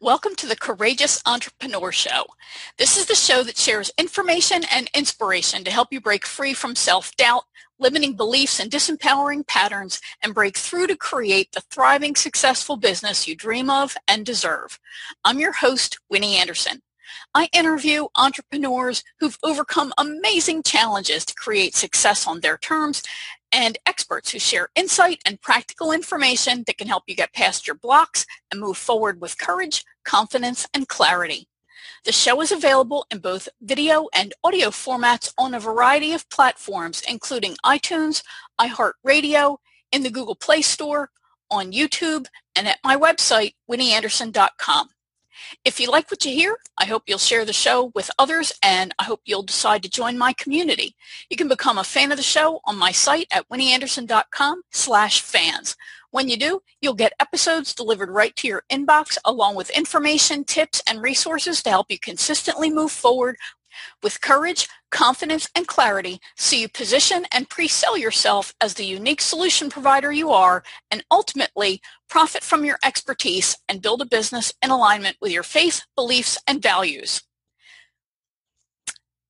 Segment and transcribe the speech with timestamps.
[0.00, 2.26] Welcome to the Courageous Entrepreneur Show.
[2.76, 6.76] This is the show that shares information and inspiration to help you break free from
[6.76, 7.42] self-doubt,
[7.80, 13.34] limiting beliefs and disempowering patterns and break through to create the thriving, successful business you
[13.34, 14.78] dream of and deserve.
[15.24, 16.80] I'm your host, Winnie Anderson.
[17.34, 23.02] I interview entrepreneurs who've overcome amazing challenges to create success on their terms
[23.52, 27.76] and experts who share insight and practical information that can help you get past your
[27.76, 31.48] blocks and move forward with courage, confidence, and clarity.
[32.04, 37.02] The show is available in both video and audio formats on a variety of platforms,
[37.08, 38.22] including iTunes,
[38.60, 39.58] iHeartRadio,
[39.92, 41.10] in the Google Play Store,
[41.50, 44.88] on YouTube, and at my website, winnieanderson.com.
[45.64, 48.94] If you like what you hear, I hope you'll share the show with others and
[48.98, 50.94] I hope you'll decide to join my community.
[51.30, 55.76] You can become a fan of the show on my site at winnieanderson.com slash fans.
[56.10, 60.82] When you do, you'll get episodes delivered right to your inbox along with information, tips,
[60.88, 63.36] and resources to help you consistently move forward
[64.02, 69.70] with courage, confidence, and clarity so you position and pre-sell yourself as the unique solution
[69.70, 75.16] provider you are and ultimately profit from your expertise and build a business in alignment
[75.20, 77.22] with your faith, beliefs, and values.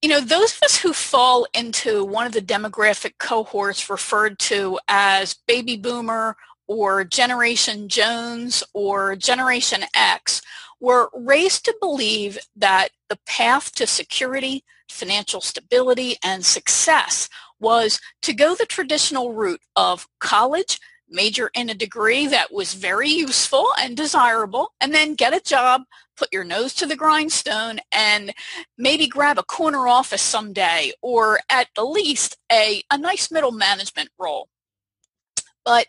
[0.00, 4.78] You know, those of us who fall into one of the demographic cohorts referred to
[4.86, 6.36] as baby boomer
[6.68, 10.40] or Generation Jones or Generation X
[10.80, 18.32] were raised to believe that the path to security, financial stability, and success was to
[18.32, 20.78] go the traditional route of college,
[21.10, 25.82] major in a degree that was very useful and desirable, and then get a job,
[26.16, 28.32] put your nose to the grindstone, and
[28.76, 34.10] maybe grab a corner office someday, or at the least a, a nice middle management
[34.18, 34.48] role.
[35.68, 35.88] But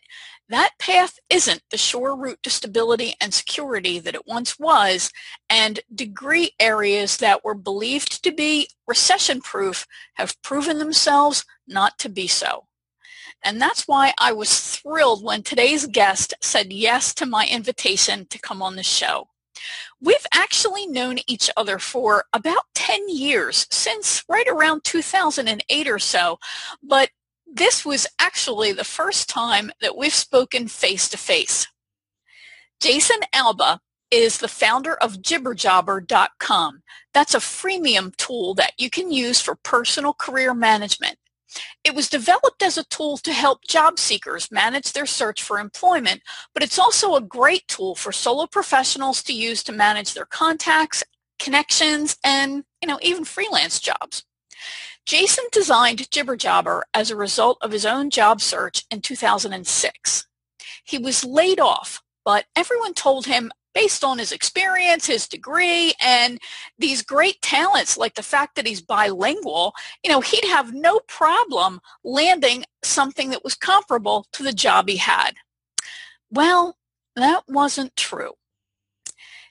[0.49, 5.09] that path isn't the sure route to stability and security that it once was,
[5.49, 12.27] and degree areas that were believed to be recession-proof have proven themselves not to be
[12.27, 12.67] so.
[13.41, 18.37] And that's why I was thrilled when today's guest said yes to my invitation to
[18.37, 19.29] come on the show.
[20.01, 26.37] We've actually known each other for about 10 years, since right around 2008 or so,
[26.83, 27.11] but
[27.53, 31.67] this was actually the first time that we've spoken face to face.
[32.79, 36.81] Jason Alba is the founder of jibberjobber.com.
[37.13, 41.17] That's a freemium tool that you can use for personal career management.
[41.83, 46.21] It was developed as a tool to help job seekers manage their search for employment,
[46.53, 51.03] but it's also a great tool for solo professionals to use to manage their contacts,
[51.39, 54.23] connections, and you know even freelance jobs.
[55.09, 60.27] Jason designed Jibberjobber as a result of his own job search in 2006.
[60.83, 66.37] He was laid off, but everyone told him based on his experience, his degree, and
[66.77, 71.81] these great talents like the fact that he's bilingual, you know, he'd have no problem
[72.03, 75.31] landing something that was comparable to the job he had.
[76.29, 76.77] Well,
[77.15, 78.33] that wasn't true.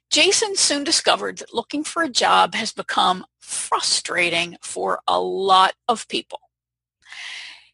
[0.09, 6.07] Jason soon discovered that looking for a job has become frustrating for a lot of
[6.09, 6.41] people.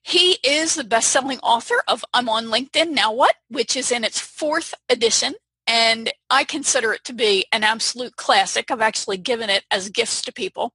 [0.03, 4.21] He is the best-selling author of I'm on LinkedIn Now What, which is in its
[4.21, 5.35] fourth edition,
[5.67, 8.71] and I consider it to be an absolute classic.
[8.71, 10.75] I've actually given it as gifts to people.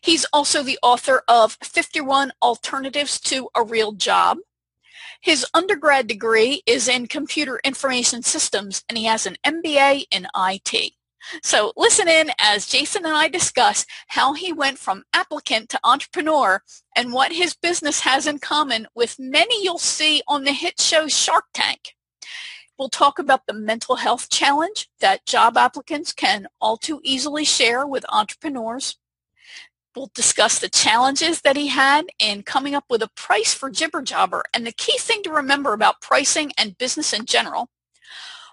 [0.00, 4.38] He's also the author of 51 Alternatives to a Real Job.
[5.20, 10.92] His undergrad degree is in computer information systems, and he has an MBA in IT.
[11.42, 16.62] So listen in as Jason and I discuss how he went from applicant to entrepreneur
[16.96, 21.08] and what his business has in common with many you'll see on the hit show
[21.08, 21.94] Shark Tank.
[22.78, 27.86] We'll talk about the mental health challenge that job applicants can all too easily share
[27.86, 28.96] with entrepreneurs.
[29.96, 34.42] We'll discuss the challenges that he had in coming up with a price for Jibberjobber
[34.54, 37.68] and the key thing to remember about pricing and business in general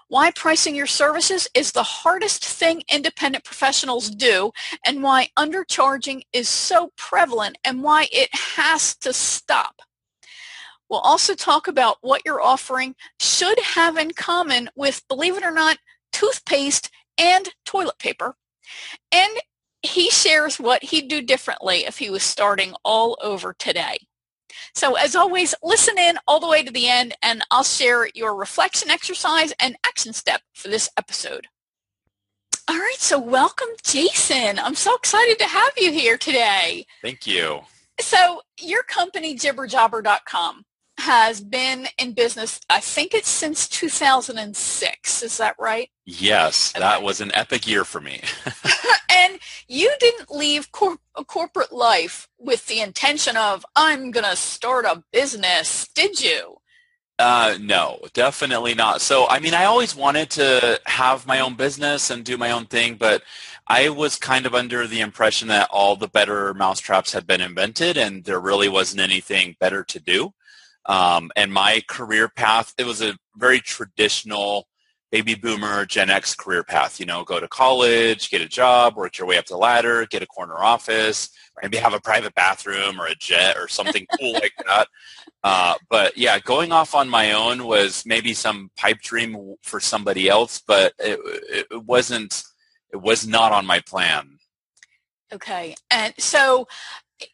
[0.08, 4.52] why pricing your services is the hardest thing independent professionals do
[4.84, 9.82] and why undercharging is so prevalent and why it has to stop.
[10.88, 15.50] We'll also talk about what your offering should have in common with, believe it or
[15.50, 15.78] not,
[16.12, 18.36] toothpaste and toilet paper.
[19.10, 19.32] And
[19.82, 23.98] he shares what he'd do differently if he was starting all over today.
[24.74, 28.34] So as always, listen in all the way to the end and I'll share your
[28.34, 31.46] reflection exercise and action step for this episode.
[32.68, 34.58] All right, so welcome, Jason.
[34.58, 36.84] I'm so excited to have you here today.
[37.00, 37.60] Thank you.
[38.00, 40.64] So your company, jibberjobber.com,
[40.98, 45.22] has been in business, I think it's since 2006.
[45.22, 45.90] Is that right?
[46.04, 46.80] Yes, okay.
[46.80, 48.20] that was an epic year for me.
[49.10, 49.38] and
[49.68, 55.02] you didn't leave cor- corporate life with the intention of, I'm going to start a
[55.12, 56.56] business, did you?
[57.18, 59.00] Uh, no, definitely not.
[59.00, 62.66] So, I mean, I always wanted to have my own business and do my own
[62.66, 63.22] thing, but
[63.66, 67.96] I was kind of under the impression that all the better mousetraps had been invented
[67.96, 70.34] and there really wasn't anything better to do.
[70.88, 74.68] Um, and my career path, it was a very traditional
[75.12, 77.00] baby boomer Gen X career path.
[77.00, 80.22] You know, go to college, get a job, work your way up the ladder, get
[80.22, 81.30] a corner office,
[81.62, 84.88] maybe have a private bathroom or a jet or something cool like that.
[85.42, 90.28] Uh, but yeah, going off on my own was maybe some pipe dream for somebody
[90.28, 91.18] else, but it,
[91.72, 92.42] it wasn't.
[92.92, 94.38] It was not on my plan.
[95.32, 96.68] Okay, and so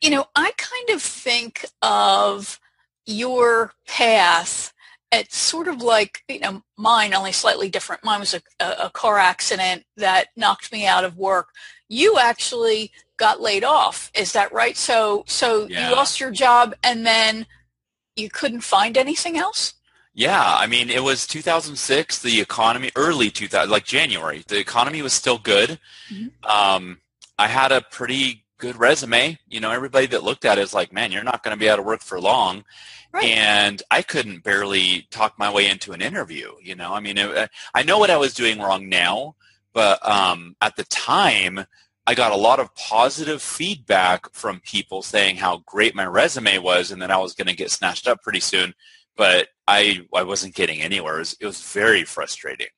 [0.01, 2.61] you know, I kind of think of
[3.07, 4.73] your path
[5.13, 8.03] it's sort of like you know mine only slightly different.
[8.03, 11.49] Mine was a, a, car accident that knocked me out of work.
[11.89, 14.11] You actually got laid off.
[14.15, 14.77] Is that right?
[14.77, 15.89] So so yeah.
[15.89, 17.47] you lost your job and then
[18.17, 19.75] you couldn't find anything else?
[20.15, 25.15] Yeah i mean it was 2006 the economy early 2000 like january the economy was
[25.15, 25.79] still good.
[26.11, 26.51] Mm-hmm.
[26.51, 26.99] um,
[27.39, 30.93] i had a pretty good resume you know everybody that looked at it is like
[30.93, 32.65] man you're not going to be out of work for long
[33.13, 33.25] Right.
[33.25, 36.53] And I couldn't barely talk my way into an interview.
[36.63, 39.37] You know, I mean, it, I know what I was doing wrong now,
[39.75, 41.65] but um, at the time,
[42.07, 46.91] I got a lot of positive feedback from people saying how great my resume was,
[46.91, 48.75] and that I was going to get snatched up pretty soon.
[49.15, 51.17] But I I wasn't getting anywhere.
[51.17, 52.69] It was, it was very frustrating.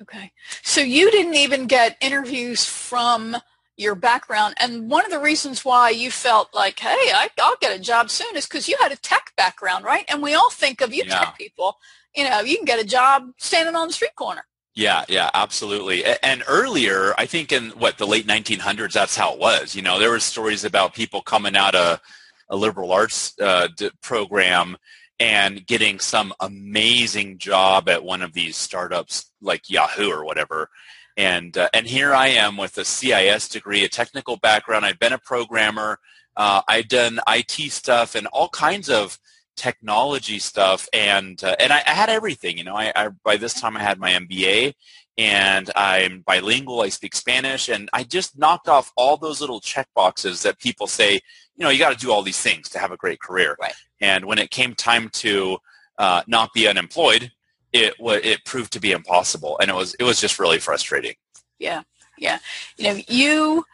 [0.00, 3.36] Okay, so you didn't even get interviews from
[3.76, 4.54] your background.
[4.58, 8.10] And one of the reasons why you felt like, hey, I, will get a job
[8.10, 10.04] soon is because you had a tech background, right?
[10.08, 11.18] And we all think of you yeah.
[11.18, 11.78] tech people,
[12.14, 14.44] you know, you can get a job standing on the street corner.
[14.74, 16.02] Yeah, yeah, absolutely.
[16.22, 19.74] And earlier, I think in what the late 1900s, that's how it was.
[19.74, 22.00] You know, there were stories about people coming out of
[22.48, 23.68] a liberal arts uh,
[24.00, 24.78] program
[25.20, 30.70] and getting some amazing job at one of these startups like Yahoo or whatever
[31.16, 34.84] and uh, and here I am with a CIS degree, a technical background.
[34.84, 35.98] I've been a programmer.
[36.36, 39.18] Uh, I've done IT stuff and all kinds of
[39.56, 42.56] technology stuff, and uh, and I, I, had everything.
[42.56, 44.74] You know, I, I, by this time I had my MBA,
[45.18, 46.80] and I'm bilingual.
[46.80, 50.86] I speak Spanish, and I just knocked off all those little check boxes that people
[50.86, 51.20] say.
[51.56, 53.56] You know, you got to do all these things to have a great career.
[53.60, 53.74] Right.
[54.00, 55.58] And when it came time to
[55.98, 57.30] uh, not be unemployed,
[57.72, 61.14] it it proved to be impossible, and it was it was just really frustrating.
[61.58, 61.82] Yeah,
[62.18, 62.38] yeah.
[62.76, 63.64] You know, you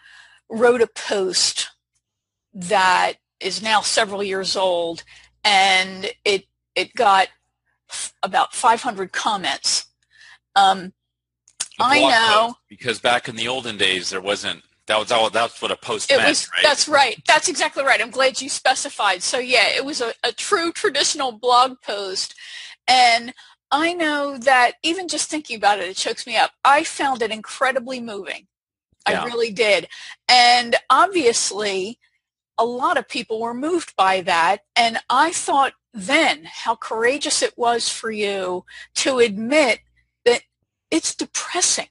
[0.49, 1.71] wrote a post
[2.55, 5.05] that is now several years old,
[5.45, 7.29] and it it got
[7.91, 9.87] f- about 500 comments.
[10.55, 10.93] Um,
[11.81, 15.71] I know because back in the olden days there wasn't that was all that's what
[15.71, 16.63] a post it meant, was, right?
[16.63, 17.23] That's right.
[17.27, 18.01] That's exactly right.
[18.01, 19.23] I'm glad you specified.
[19.23, 22.35] So yeah, it was a, a true traditional blog post.
[22.89, 23.35] And
[23.71, 26.53] I know that even just thinking about it, it chokes me up.
[26.65, 28.47] I found it incredibly moving.
[29.09, 29.23] Yeah.
[29.23, 29.89] I really did.
[30.29, 31.99] And obviously,
[32.59, 34.59] a lot of people were moved by that.
[34.75, 38.65] And I thought then how courageous it was for you
[38.97, 39.81] to admit
[40.25, 40.43] that
[40.91, 41.89] it's depressing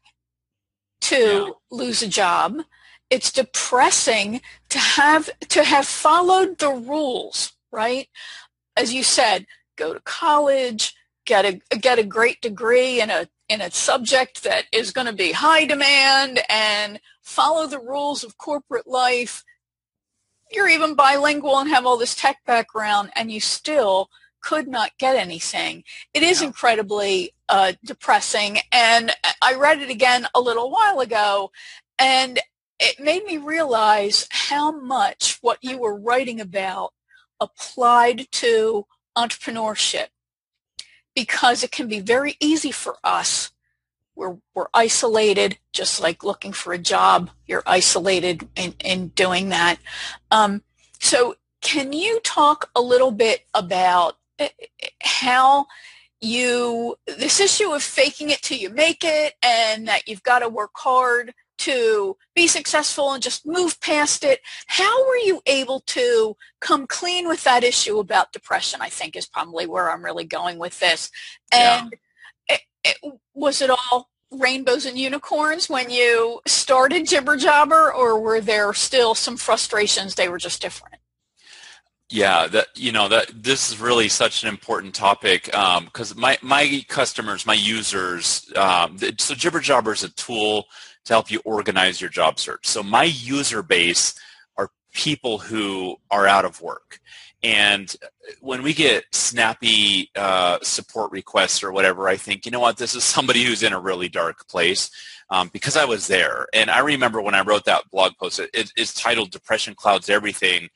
[1.02, 1.50] to yeah.
[1.72, 2.62] lose a job.
[3.10, 8.10] It's depressing to have to have followed the rules, right?
[8.76, 9.46] As you said,
[9.78, 10.94] go to college,
[11.28, 15.14] get a get a great degree in a in a subject that is going to
[15.14, 19.44] be high demand and follow the rules of corporate life.
[20.52, 24.10] You're even bilingual and have all this tech background and you still
[24.42, 25.84] could not get anything.
[26.14, 26.48] It is yeah.
[26.48, 31.52] incredibly uh, depressing and i read it again a little while ago
[31.98, 32.40] and
[32.80, 36.94] it made me realize how much what you were writing about
[37.40, 38.86] applied to
[39.18, 40.08] entrepreneurship
[41.18, 43.50] because it can be very easy for us.
[44.16, 47.32] We're, we're isolated, just like looking for a job.
[47.48, 49.80] You're isolated in, in doing that.
[50.30, 50.62] Um,
[51.00, 54.50] so can you talk a little bit about eh,
[55.02, 55.66] how
[56.22, 60.50] you, this issue of faking it till you make it and that you've got to
[60.50, 64.42] work hard to be successful and just move past it.
[64.68, 68.82] How were you able to come clean with that issue about depression?
[68.82, 71.10] I think is probably where I'm really going with this.
[71.52, 71.96] And
[72.50, 72.56] yeah.
[72.56, 72.62] it,
[73.04, 78.74] it, was it all rainbows and unicorns when you started Jibber Jobber, or were there
[78.74, 80.16] still some frustrations?
[80.16, 80.96] They were just different.
[82.10, 86.38] Yeah, that you know that this is really such an important topic because um, my
[86.42, 90.68] my customers, my users, um, so Jibber Jobber is a tool
[91.08, 92.68] to help you organize your job search.
[92.68, 94.14] So my user base
[94.58, 97.00] are people who are out of work,
[97.44, 97.96] and
[98.42, 102.96] when we get snappy uh, support requests or whatever, I think you know what, this
[102.96, 104.90] is somebody who's in a really dark place.
[105.30, 108.40] Um, because I was there, and I remember when I wrote that blog post.
[108.40, 110.70] It, it's titled "Depression Clouds Everything."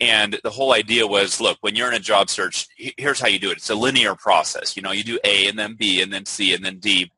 [0.00, 3.38] And the whole idea was, look, when you're in a job search, here's how you
[3.38, 3.58] do it.
[3.58, 4.76] It's a linear process.
[4.76, 7.12] You know, you do A and then B and then C and then D.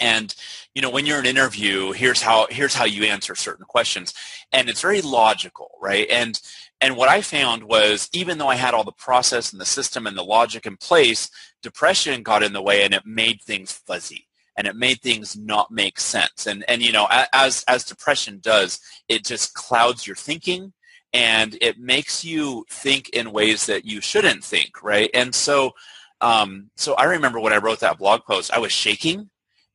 [0.00, 0.34] And
[0.74, 4.14] you know, when you're in an interview, here's how here's how you answer certain questions,
[4.52, 6.06] and it's very logical, right?
[6.10, 6.40] And
[6.80, 10.06] and what I found was, even though I had all the process and the system
[10.06, 11.30] and the logic in place,
[11.62, 14.26] depression got in the way, and it made things fuzzy
[14.56, 16.46] and it made things not make sense.
[16.46, 20.72] And and you know, as as depression does, it just clouds your thinking
[21.12, 25.10] and it makes you think in ways that you shouldn't think, right?
[25.14, 25.72] And so,
[26.20, 29.30] um, so I remember when I wrote that blog post, I was shaking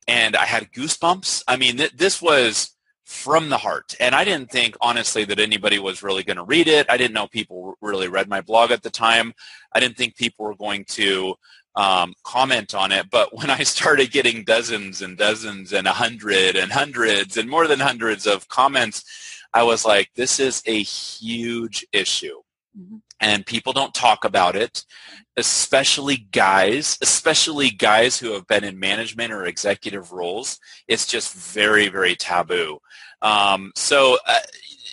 [0.08, 1.42] and I had goosebumps.
[1.48, 2.70] I mean, th- this was
[3.04, 6.68] from the heart, and I didn't think honestly that anybody was really going to read
[6.68, 6.86] it.
[6.88, 9.34] I didn't know people really read my blog at the time.
[9.72, 11.34] I didn't think people were going to
[11.76, 13.10] um, comment on it.
[13.10, 17.66] But when I started getting dozens and dozens and a hundred and hundreds and more
[17.66, 19.04] than hundreds of comments
[19.54, 22.40] I was like, this is a huge issue.
[22.76, 22.96] Mm-hmm.
[23.24, 24.84] And people don't talk about it,
[25.38, 30.60] especially guys, especially guys who have been in management or executive roles.
[30.88, 32.80] It's just very, very taboo.
[33.22, 34.40] Um, so, uh,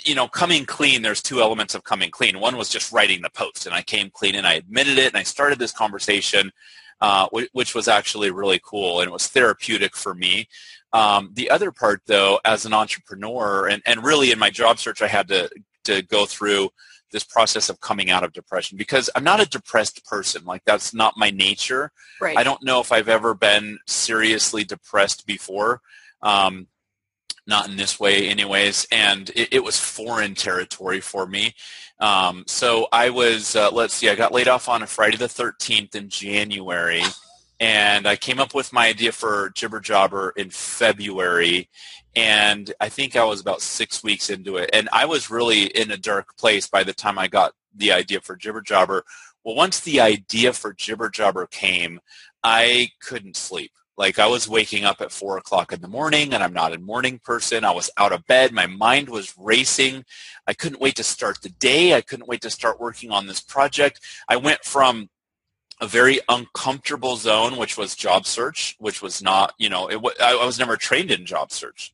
[0.05, 2.39] you know, coming clean, there's two elements of coming clean.
[2.39, 5.17] One was just writing the post, and I came clean and I admitted it, and
[5.17, 6.53] I started this conversation,
[7.01, 10.47] uh, which was actually really cool, and it was therapeutic for me.
[10.93, 15.01] Um, the other part, though, as an entrepreneur, and, and really in my job search,
[15.01, 15.50] I had to,
[15.83, 16.69] to go through
[17.11, 20.43] this process of coming out of depression because I'm not a depressed person.
[20.45, 21.91] Like that's not my nature.
[22.19, 22.37] Right.
[22.37, 25.81] I don't know if I've ever been seriously depressed before.
[26.21, 26.67] Um,
[27.47, 31.55] not in this way anyways and it, it was foreign territory for me
[31.99, 35.25] um, so i was uh, let's see i got laid off on a friday the
[35.25, 37.01] 13th in january
[37.61, 41.69] and I came up with my idea for Jibber Jobber in February,
[42.15, 45.91] and I think I was about six weeks into it, and I was really in
[45.91, 49.03] a dark place by the time I got the idea for Jibber Jobber.
[49.43, 51.99] Well, once the idea for Jibber Jobber came,
[52.43, 53.71] I couldn't sleep.
[53.97, 56.79] Like I was waking up at four o'clock in the morning, and I'm not a
[56.79, 57.63] morning person.
[57.63, 58.51] I was out of bed.
[58.51, 60.05] My mind was racing.
[60.47, 61.93] I couldn't wait to start the day.
[61.93, 63.99] I couldn't wait to start working on this project.
[64.27, 65.09] I went from
[65.79, 70.35] a very uncomfortable zone, which was job search, which was not, you know, it, I,
[70.35, 71.93] I was never trained in job search.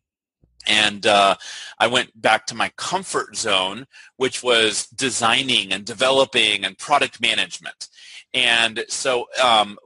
[0.68, 1.36] And uh,
[1.80, 7.88] I went back to my comfort zone, which was designing and developing and product management.
[8.34, 9.78] And so um,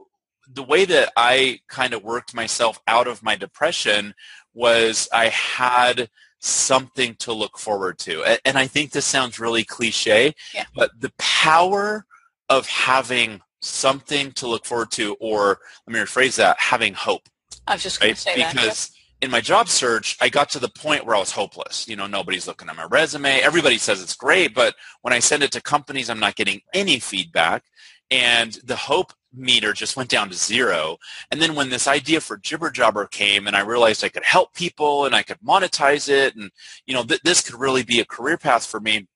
[0.51, 4.13] the way that I kind of worked myself out of my depression
[4.53, 6.09] was I had
[6.39, 8.23] something to look forward to.
[8.45, 10.65] And I think this sounds really cliche, yeah.
[10.75, 12.05] but the power
[12.49, 17.29] of having something to look forward to, or let me rephrase that, having hope.
[17.67, 18.15] I was just going right?
[18.15, 18.61] to say because that.
[18.61, 18.91] Because
[19.21, 21.87] in my job search, I got to the point where I was hopeless.
[21.87, 23.39] You know, nobody's looking at my resume.
[23.39, 26.99] Everybody says it's great, but when I send it to companies, I'm not getting any
[26.99, 27.63] feedback.
[28.09, 30.97] And the hope meter just went down to zero.
[31.29, 34.53] And then when this idea for Jibber Jobber came and I realized I could help
[34.53, 36.51] people and I could monetize it and,
[36.85, 39.07] you know, th- this could really be a career path for me,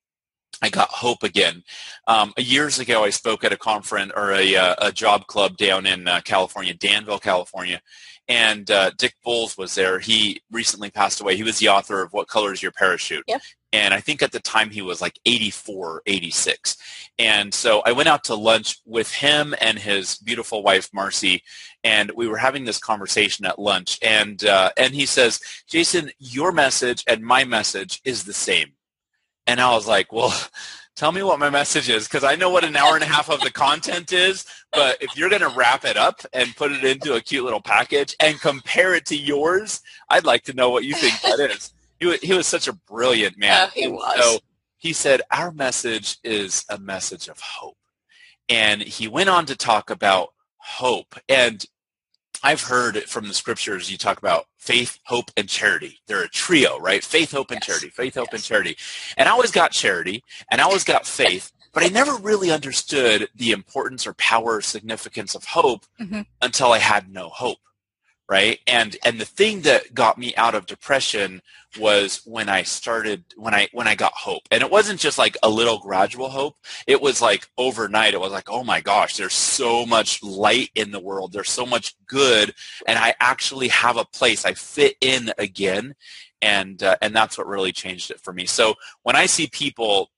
[0.61, 1.63] I got hope again.
[2.07, 5.85] Um, years ago, I spoke at a conference or a, uh, a job club down
[5.85, 7.81] in uh, California, Danville, California,
[8.27, 9.99] and uh, Dick Bolles was there.
[9.99, 11.35] He recently passed away.
[11.35, 13.23] He was the author of What Color is Your Parachute?
[13.27, 13.41] Yep.
[13.73, 16.77] And I think at the time he was like 84, 86.
[17.19, 21.43] And so I went out to lunch with him and his beautiful wife, Marcy,
[21.83, 23.99] and we were having this conversation at lunch.
[24.01, 28.73] And, uh, and he says, Jason, your message and my message is the same
[29.47, 30.33] and I was like, well,
[30.95, 33.29] tell me what my message is because I know what an hour and a half
[33.29, 34.45] of the content is.
[34.71, 37.61] But if you're going to wrap it up and put it into a cute little
[37.61, 41.73] package and compare it to yours, I'd like to know what you think that is.
[41.99, 43.63] He was, he was such a brilliant man.
[43.63, 44.15] Uh, he was.
[44.19, 44.39] So
[44.77, 47.77] he said, our message is a message of hope.
[48.49, 51.15] And he went on to talk about hope.
[51.29, 51.65] And
[52.43, 55.99] I've heard from the scriptures you talk about faith, hope, and charity.
[56.07, 57.03] They're a trio, right?
[57.03, 57.67] Faith, hope, and yes.
[57.67, 57.89] charity.
[57.89, 58.41] Faith, hope, yes.
[58.41, 58.77] and charity.
[59.17, 63.29] And I always got charity, and I always got faith, but I never really understood
[63.35, 66.21] the importance or power or significance of hope mm-hmm.
[66.41, 67.59] until I had no hope,
[68.27, 68.59] right?
[68.67, 71.41] And and the thing that got me out of depression
[71.79, 74.43] was when I started when I when I got hope.
[74.51, 76.55] And it wasn't just like a little gradual hope.
[76.87, 80.91] It was like overnight it was like, "Oh my gosh, there's so much light in
[80.91, 81.33] the world.
[81.33, 82.53] There's so much good
[82.87, 84.45] and I actually have a place.
[84.45, 85.95] I fit in again."
[86.41, 88.45] And uh, and that's what really changed it for me.
[88.45, 90.11] So when I see people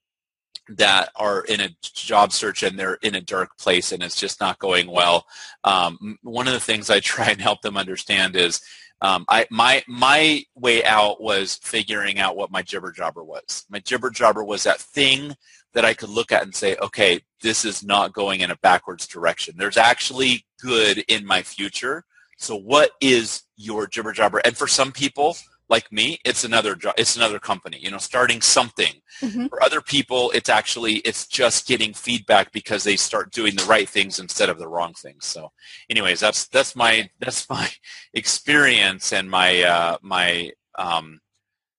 [0.70, 4.40] that are in a job search and they're in a dark place and it's just
[4.42, 5.26] not going well.
[5.64, 8.62] Um, one of the things I try and help them understand is
[9.02, 13.66] um, I, my my way out was figuring out what my jibber jobber was.
[13.70, 15.36] My jibber jobber was that thing
[15.74, 19.06] that I could look at and say, okay, this is not going in a backwards
[19.06, 19.56] direction.
[19.58, 22.04] There's actually good in my future.
[22.40, 24.40] So what is your jibber jobber?
[24.40, 25.38] And for some people,
[25.70, 26.96] like me, it's another job.
[26.98, 27.78] It's another company.
[27.80, 28.94] You know, starting something.
[29.22, 29.48] Mm-hmm.
[29.48, 33.88] For other people, it's actually it's just getting feedback because they start doing the right
[33.88, 35.26] things instead of the wrong things.
[35.26, 35.52] So,
[35.90, 37.70] anyways, that's that's my that's my
[38.14, 41.20] experience and my uh, my um,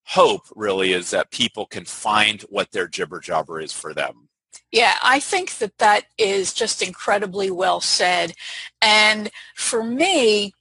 [0.04, 4.28] hope really is that people can find what their jibber jobber is for them.
[4.70, 8.34] Yeah, I think that that is just incredibly well said.
[8.82, 10.52] And for me,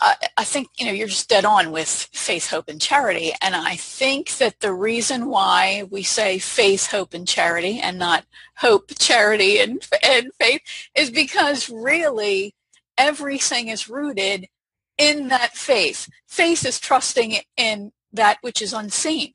[0.00, 3.54] I, I think you know you're just dead on with faith, hope, and charity, and
[3.54, 8.24] I think that the reason why we say faith, hope, and charity, and not
[8.56, 10.62] hope, charity, and and faith,
[10.94, 12.54] is because really
[12.96, 14.48] everything is rooted
[14.96, 16.08] in that faith.
[16.26, 19.34] Faith is trusting in that which is unseen,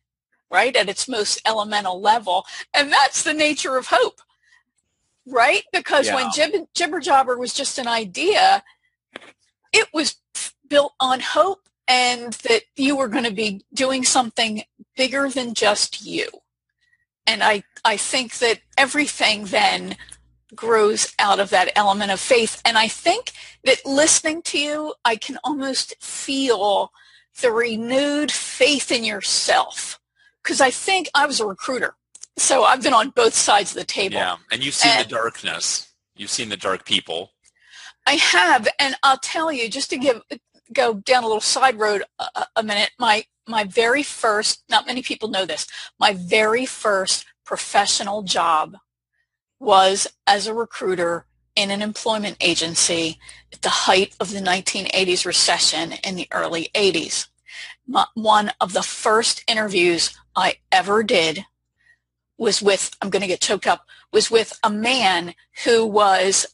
[0.51, 4.19] right, at its most elemental level, and that's the nature of hope,
[5.27, 5.63] right?
[5.71, 6.15] Because yeah.
[6.15, 8.63] when Jib- Jibber Jobber was just an idea,
[9.71, 10.15] it was
[10.69, 14.63] built on hope and that you were going to be doing something
[14.95, 16.27] bigger than just you.
[17.27, 19.97] And I, I think that everything then
[20.53, 22.61] grows out of that element of faith.
[22.65, 23.31] And I think
[23.63, 26.91] that listening to you, I can almost feel
[27.41, 29.99] the renewed faith in yourself.
[30.43, 31.95] Because I think I was a recruiter.
[32.37, 34.15] So I've been on both sides of the table.
[34.15, 35.91] Yeah, and you've seen and, the darkness.
[36.15, 37.31] You've seen the dark people.
[38.05, 40.21] I have, and I'll tell you, just to give
[40.73, 42.91] go down a little side road a, a minute.
[42.99, 45.67] My my very first, not many people know this,
[45.99, 48.77] my very first professional job
[49.59, 51.25] was as a recruiter
[51.55, 53.19] in an employment agency
[53.53, 57.27] at the height of the 1980s recession in the early 80s.
[57.87, 61.45] My, one of the first interviews I ever did
[62.37, 66.45] was with, I'm going to get choked up, was with a man who was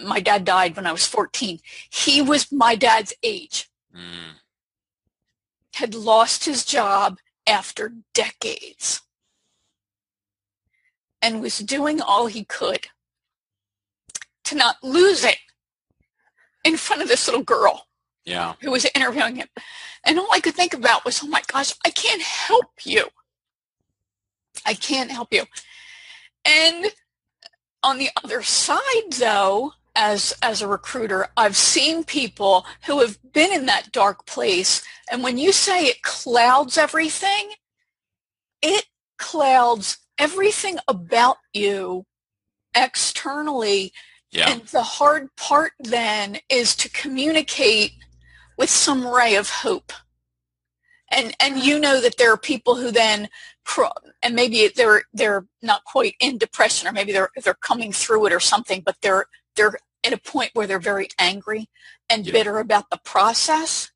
[0.00, 1.60] my dad died when I was 14.
[1.90, 3.70] He was my dad's age.
[3.94, 4.38] Mm.
[5.74, 9.02] Had lost his job after decades
[11.20, 12.88] and was doing all he could
[14.44, 15.38] to not lose it
[16.64, 17.86] in front of this little girl
[18.24, 18.54] yeah.
[18.60, 19.48] who was interviewing him.
[20.04, 23.06] And all I could think about was, oh my gosh, I can't help you.
[24.66, 25.44] I can't help you.
[26.44, 26.86] And
[27.82, 33.52] on the other side, though, as as a recruiter i've seen people who have been
[33.52, 37.50] in that dark place and when you say it clouds everything
[38.62, 38.86] it
[39.18, 42.04] clouds everything about you
[42.74, 43.92] externally
[44.30, 44.50] yeah.
[44.50, 47.92] and the hard part then is to communicate
[48.58, 49.92] with some ray of hope
[51.10, 53.28] and and you know that there are people who then
[54.22, 58.32] and maybe they're they're not quite in depression or maybe they're they're coming through it
[58.32, 59.26] or something but they're
[59.56, 61.68] they're at a point where they're very angry
[62.10, 62.32] and yeah.
[62.32, 63.90] bitter about the process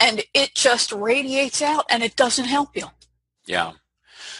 [0.00, 2.86] and it just radiates out and it doesn't help you.
[3.46, 3.72] Yeah.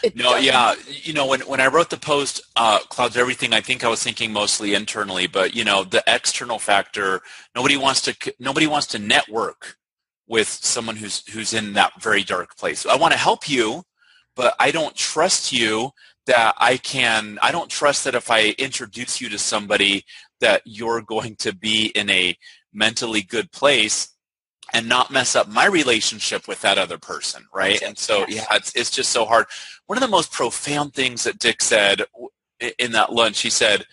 [0.03, 3.61] It no yeah you know when, when i wrote the post uh, clouds everything i
[3.61, 7.21] think i was thinking mostly internally but you know the external factor
[7.55, 9.77] nobody wants to nobody wants to network
[10.27, 12.87] with someone who's who's in that very dark place.
[12.87, 13.85] I want to help you
[14.35, 15.91] but i don't trust you
[16.27, 20.05] that I can, I don't trust that if I introduce you to somebody
[20.41, 22.37] that you're going to be in a
[22.73, 24.09] mentally good place
[24.73, 27.83] and not mess up my relationship with that other person, right?
[27.83, 29.47] And so, yeah, it's, it's just so hard.
[29.87, 32.03] One of the most profound things that Dick said
[32.79, 33.85] in that lunch, he said,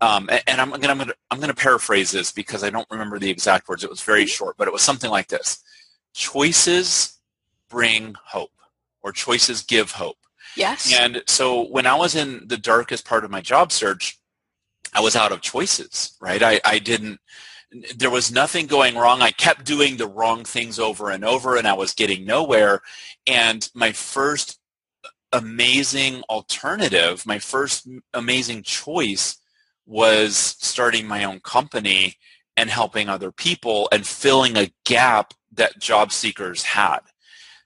[0.00, 3.30] um, and I'm going to I'm going to paraphrase this because I don't remember the
[3.30, 3.82] exact words.
[3.82, 4.28] It was very mm-hmm.
[4.28, 5.62] short, but it was something like this:
[6.12, 7.18] choices
[7.70, 8.52] bring hope,
[9.02, 10.18] or choices give hope.
[10.56, 10.92] Yes.
[10.98, 14.18] And so when I was in the darkest part of my job search,
[14.94, 16.42] I was out of choices, right?
[16.42, 17.20] I, I didn't,
[17.96, 19.20] there was nothing going wrong.
[19.20, 22.80] I kept doing the wrong things over and over and I was getting nowhere.
[23.26, 24.58] And my first
[25.32, 29.36] amazing alternative, my first amazing choice
[29.84, 32.16] was starting my own company
[32.56, 37.00] and helping other people and filling a gap that job seekers had.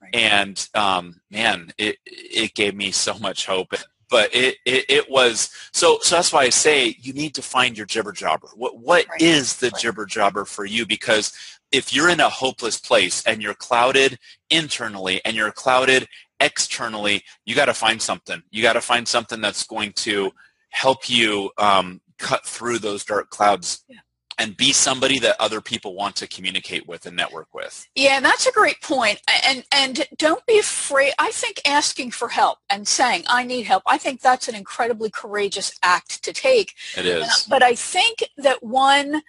[0.01, 0.15] Right.
[0.15, 3.73] And um, man, it it gave me so much hope.
[4.09, 7.77] But it, it, it was so so that's why I say you need to find
[7.77, 8.49] your jibber jobber.
[8.55, 9.21] What what right.
[9.21, 9.81] is the right.
[9.81, 10.85] jibber jobber for you?
[10.85, 11.33] Because
[11.71, 16.07] if you're in a hopeless place and you're clouded internally and you're clouded
[16.41, 18.41] externally, you got to find something.
[18.51, 20.31] You got to find something that's going to
[20.69, 23.85] help you um, cut through those dark clouds.
[23.87, 23.99] Yeah
[24.41, 27.87] and be somebody that other people want to communicate with and network with.
[27.95, 29.21] Yeah, that's a great point.
[29.45, 31.13] And and don't be afraid.
[31.19, 33.83] I think asking for help and saying I need help.
[33.85, 36.73] I think that's an incredibly courageous act to take.
[36.97, 37.23] It is.
[37.23, 39.21] Uh, but I think that one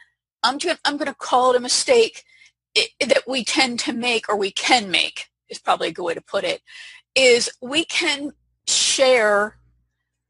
[0.43, 2.25] I'm going I'm going to call it a mistake
[2.75, 6.23] that we tend to make or we can make is probably a good way to
[6.23, 6.63] put it
[7.15, 8.33] is we can
[8.67, 9.59] share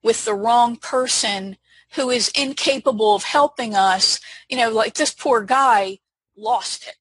[0.03, 1.57] with the wrong person
[1.95, 5.99] who is incapable of helping us, you know, like this poor guy
[6.37, 6.97] lost it.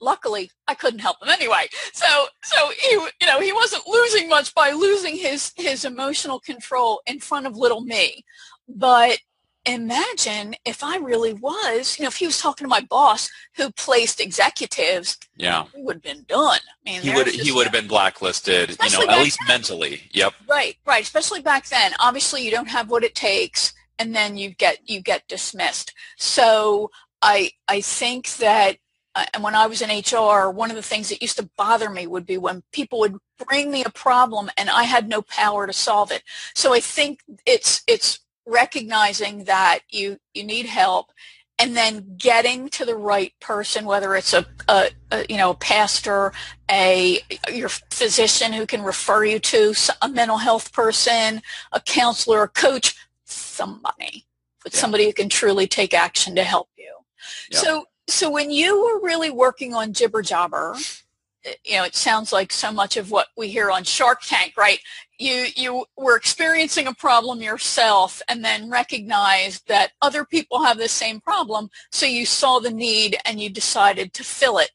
[0.00, 1.66] Luckily, I couldn't help him anyway.
[1.92, 7.00] So, so he, you know, he wasn't losing much by losing his his emotional control
[7.06, 8.24] in front of little me.
[8.68, 9.18] But
[9.64, 13.70] imagine if I really was, you know, if he was talking to my boss who
[13.72, 16.60] placed executives, yeah, he would have been done.
[16.86, 19.54] I mean, he would he would have been blacklisted, you know, at least then.
[19.54, 20.02] mentally.
[20.12, 20.34] Yep.
[20.46, 21.02] Right, right.
[21.02, 21.92] Especially back then.
[21.98, 25.92] Obviously, you don't have what it takes and then you get you get dismissed.
[26.16, 26.90] So
[27.22, 28.78] I I think that
[29.14, 31.88] uh, and when I was in HR, one of the things that used to bother
[31.88, 35.66] me would be when people would bring me a problem and I had no power
[35.66, 36.22] to solve it.
[36.54, 41.12] So I think it's it's recognizing that you you need help
[41.58, 45.54] and then getting to the right person, whether it's a, a, a, you know a
[45.54, 46.32] pastor,
[46.70, 47.20] a
[47.52, 52.96] your physician who can refer you to a mental health person, a counselor, a coach,
[53.24, 54.26] somebody,
[54.64, 54.80] with yeah.
[54.80, 56.92] somebody who can truly take action to help you.
[57.50, 57.58] Yeah.
[57.58, 60.76] So, so when you were really working on Jibber Jobber,
[61.44, 64.54] eh, you know, it sounds like so much of what we hear on Shark Tank,
[64.56, 64.78] right?
[65.18, 70.88] You you were experiencing a problem yourself and then recognized that other people have the
[70.88, 74.70] same problem, so you saw the need and you decided to fill it.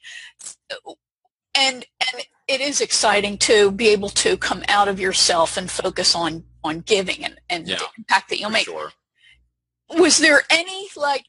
[1.55, 6.15] And and it is exciting to be able to come out of yourself and focus
[6.15, 8.65] on on giving and, and yeah, the impact that you'll make.
[8.65, 8.91] Sure.
[9.89, 11.25] Was there any like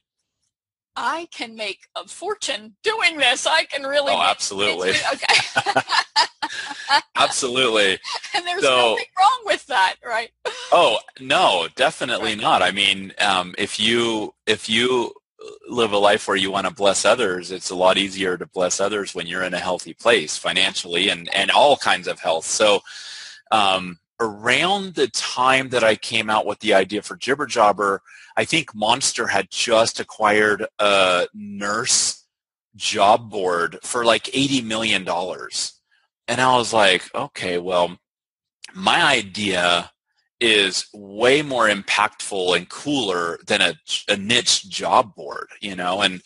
[0.95, 3.47] I can make a fortune doing this.
[3.47, 4.11] I can really.
[4.11, 4.89] Oh, absolutely.
[4.89, 5.81] Okay.
[7.15, 7.97] absolutely.
[8.33, 10.31] And there's so, nothing wrong with that, right?
[10.71, 12.41] oh no, definitely right.
[12.41, 12.61] not.
[12.61, 15.13] I mean, um, if you if you
[15.67, 18.79] live a life where you want to bless others, it's a lot easier to bless
[18.79, 22.45] others when you're in a healthy place financially and and all kinds of health.
[22.45, 22.81] So.
[23.51, 28.01] Um, around the time that I came out with the idea for Jibber Jobber,
[28.37, 32.23] I think Monster had just acquired a nurse
[32.75, 35.05] job board for like $80 million.
[36.27, 37.97] And I was like, okay, well,
[38.73, 39.91] my idea
[40.39, 43.73] is way more impactful and cooler than a,
[44.07, 46.21] a niche job board, you know, and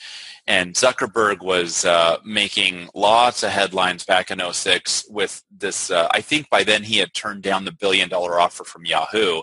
[0.47, 5.89] and Zuckerberg was uh, making lots of headlines back in 06 with this.
[5.89, 9.41] Uh, I think by then he had turned down the billion dollar offer from Yahoo.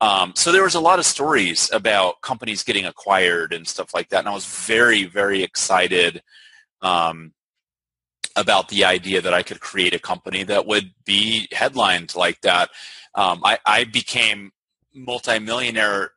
[0.00, 4.08] Um, so there was a lot of stories about companies getting acquired and stuff like
[4.08, 4.18] that.
[4.20, 6.22] And I was very, very excited
[6.80, 7.32] um,
[8.34, 12.70] about the idea that I could create a company that would be headlined like that.
[13.14, 14.50] Um, I, I became
[14.92, 16.10] multimillionaire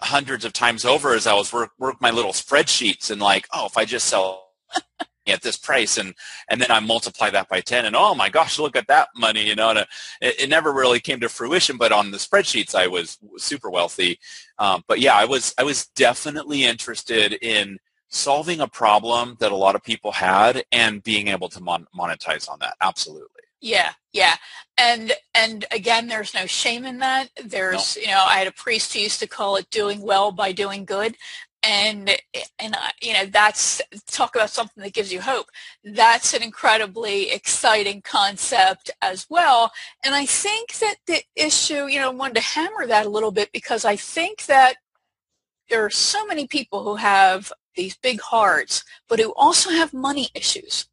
[0.00, 3.66] hundreds of times over as I was work work my little spreadsheets and like, oh,
[3.66, 4.50] if I just sell
[5.26, 6.14] at this price and
[6.48, 9.46] and then I multiply that by 10 and oh my gosh, look at that money,
[9.46, 9.86] you know, and it,
[10.20, 14.18] it never really came to fruition, but on the spreadsheets I was super wealthy.
[14.58, 19.56] Um, but yeah, I was I was definitely interested in solving a problem that a
[19.56, 22.76] lot of people had and being able to mon- monetize on that.
[22.80, 23.42] Absolutely.
[23.60, 24.36] Yeah, yeah.
[24.76, 27.30] And and again there's no shame in that.
[27.44, 28.02] There's no.
[28.02, 30.84] you know, I had a priest who used to call it doing well by doing
[30.84, 31.16] good.
[31.64, 32.10] And
[32.60, 35.46] and you know, that's talk about something that gives you hope.
[35.82, 39.72] That's an incredibly exciting concept as well.
[40.04, 43.32] And I think that the issue, you know, I wanted to hammer that a little
[43.32, 44.76] bit because I think that
[45.68, 50.28] there are so many people who have these big hearts, but who also have money
[50.34, 50.86] issues.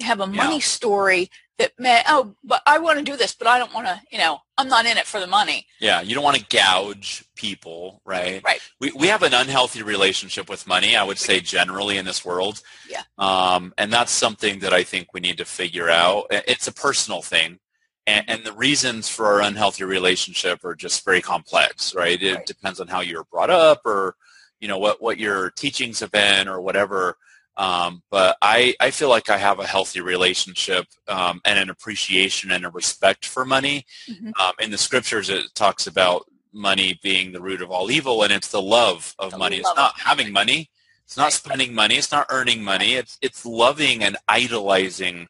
[0.00, 0.60] Have a money yeah.
[0.60, 4.00] story that may oh but i want to do this but i don't want to
[4.10, 5.66] you know i'm not in it for the money.
[5.80, 8.42] Yeah you don't want to gouge people right?
[8.44, 8.60] Right.
[8.80, 12.60] We, we have an unhealthy relationship with money i would say generally in this world.
[12.88, 13.02] Yeah.
[13.18, 16.26] Um, and that's something that i think we need to figure out.
[16.30, 17.58] It's a personal thing
[18.06, 22.20] and, and the reasons for our unhealthy relationship are just very complex right?
[22.20, 22.46] It right.
[22.46, 24.16] depends on how you were brought up or
[24.60, 27.16] you know what what your teachings have been or whatever.
[27.56, 32.50] Um, but I, I feel like I have a healthy relationship um, and an appreciation
[32.50, 33.86] and a respect for money.
[34.08, 34.30] Mm-hmm.
[34.40, 38.32] Um, in the scriptures, it talks about money being the root of all evil, and
[38.32, 39.60] it's the love of the money.
[39.60, 40.70] Love it's not having money.
[41.04, 41.96] It's not spending money.
[41.96, 42.94] It's not earning money.
[42.94, 45.28] It's it's loving and idolizing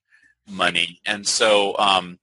[0.49, 1.01] money.
[1.05, 2.19] And so um,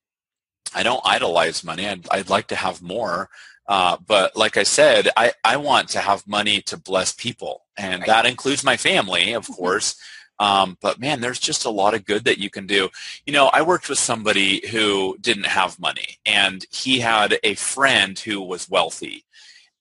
[0.73, 1.87] I don't idolize money.
[1.87, 3.29] I'd, I'd like to have more.
[3.67, 7.63] Uh, but like I said, I, I want to have money to bless people.
[7.77, 8.07] And right.
[8.07, 9.53] that includes my family, of mm-hmm.
[9.53, 9.95] course.
[10.39, 12.89] Um, but man, there's just a lot of good that you can do.
[13.27, 18.17] You know, I worked with somebody who didn't have money, and he had a friend
[18.17, 19.23] who was wealthy.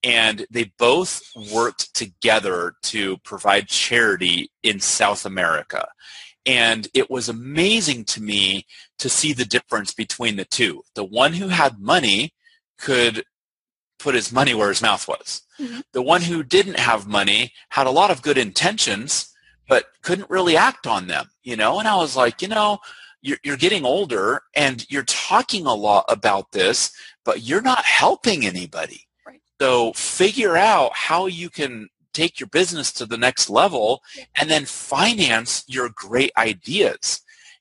[0.03, 5.89] And they both worked together to provide charity in South America.
[6.47, 8.67] And it was amazing to me
[8.99, 10.83] to see the difference between the two.
[10.95, 12.35] The one who had money
[12.79, 13.25] could
[14.01, 15.43] put his money where his mouth was.
[15.61, 15.81] Mm-hmm.
[15.93, 19.33] The one who didn't have money had a lot of good intentions,
[19.69, 21.79] but couldn't really act on them, you know?
[21.79, 22.79] And I was like, you know,
[23.23, 26.93] you're, you're getting older and you're talking a lot about this,
[27.25, 29.07] but you're not helping anybody.
[29.27, 29.41] Right.
[29.61, 34.03] So figure out how you can take your business to the next level
[34.35, 37.21] and then finance your great ideas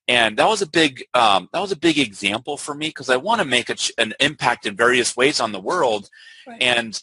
[0.10, 3.16] and that was a big um, that was a big example for me because I
[3.16, 6.10] want to make a, an impact in various ways on the world
[6.46, 6.62] right.
[6.62, 7.02] and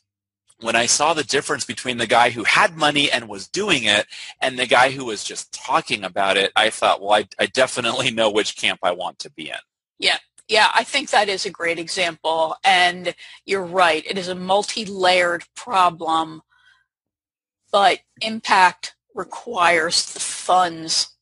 [0.61, 4.07] when I saw the difference between the guy who had money and was doing it
[4.41, 8.11] and the guy who was just talking about it, I thought, well, I, I definitely
[8.11, 9.57] know which camp I want to be in.
[9.99, 10.17] Yeah,
[10.49, 12.57] yeah, I think that is a great example.
[12.65, 13.15] And
[13.45, 14.03] you're right.
[14.07, 16.41] It is a multi-layered problem
[17.73, 21.16] but impact requires the funds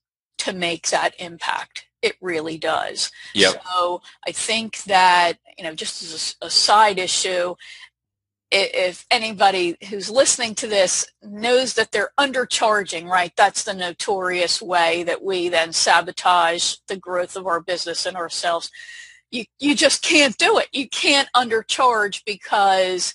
[0.44, 1.86] to make that impact.
[2.02, 3.10] It really does.
[3.34, 3.62] Yep.
[3.64, 7.54] So I think that, you know, just as a, a side issue,
[8.50, 15.02] if anybody who's listening to this knows that they're undercharging, right, that's the notorious way
[15.04, 18.70] that we then sabotage the growth of our business and ourselves.
[19.30, 20.68] You, you just can't do it.
[20.72, 23.14] You can't undercharge because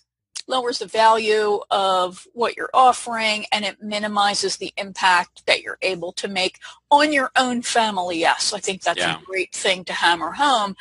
[0.49, 6.11] lowers the value of what you're offering and it minimizes the impact that you're able
[6.13, 6.59] to make
[6.89, 8.19] on your own family.
[8.19, 9.19] Yes, I think that's yeah.
[9.19, 10.75] a great thing to hammer home.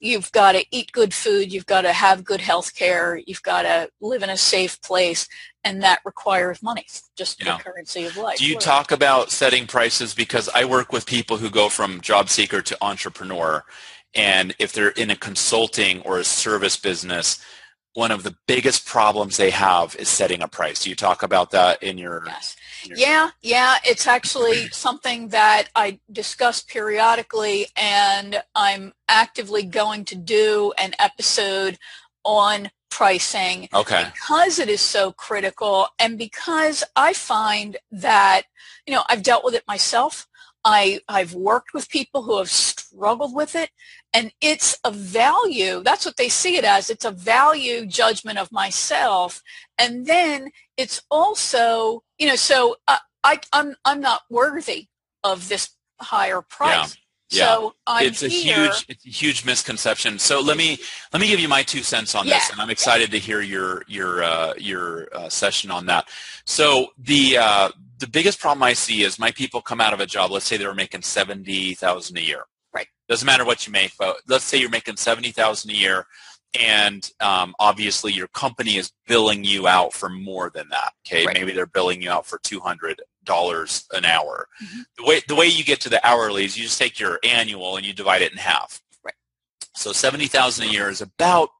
[0.00, 1.52] You've got to eat good food.
[1.52, 3.22] You've got to have good health care.
[3.24, 5.28] You've got to live in a safe place.
[5.62, 7.56] And that requires money, just yeah.
[7.56, 8.38] the currency of life.
[8.38, 10.12] Do you talk about setting prices?
[10.12, 13.62] Because I work with people who go from job seeker to entrepreneur.
[14.12, 17.40] And if they're in a consulting or a service business,
[17.94, 20.84] one of the biggest problems they have is setting a price.
[20.84, 22.22] Do you talk about that in your?
[22.26, 22.56] Yes.
[22.84, 23.76] your yeah, yeah.
[23.84, 31.78] It's actually something that I discuss periodically, and I'm actively going to do an episode
[32.24, 34.06] on pricing okay.
[34.12, 38.42] because it is so critical and because I find that,
[38.86, 40.28] you know, I've dealt with it myself.
[40.64, 43.70] I, I've worked with people who have struggled with it
[44.12, 45.82] and it's a value.
[45.82, 46.90] That's what they see it as.
[46.90, 49.42] It's a value judgment of myself.
[49.78, 54.88] And then it's also, you know, so uh, I, I'm, I'm not worthy
[55.24, 55.70] of this
[56.00, 56.96] higher price.
[57.30, 57.46] Yeah.
[57.46, 58.64] So I'm it's a here.
[58.64, 60.18] huge, it's a huge misconception.
[60.18, 60.78] So let me
[61.14, 62.34] let me give you my two cents on yeah.
[62.34, 63.18] this, and I'm excited yeah.
[63.18, 66.08] to hear your your uh, your uh, session on that.
[66.44, 67.70] So the uh,
[68.02, 70.32] the biggest problem I see is my people come out of a job.
[70.32, 72.42] Let's say they were making seventy thousand a year.
[72.74, 72.88] Right.
[73.08, 76.06] Doesn't matter what you make, but let's say you're making seventy thousand a year,
[76.60, 80.92] and um, obviously your company is billing you out for more than that.
[81.06, 81.34] Okay, right.
[81.34, 84.48] maybe they're billing you out for two hundred dollars an hour.
[84.62, 84.80] Mm-hmm.
[84.98, 87.76] The way the way you get to the hourly is you just take your annual
[87.76, 88.82] and you divide it in half.
[89.04, 89.14] Right.
[89.76, 91.50] So seventy thousand a year is about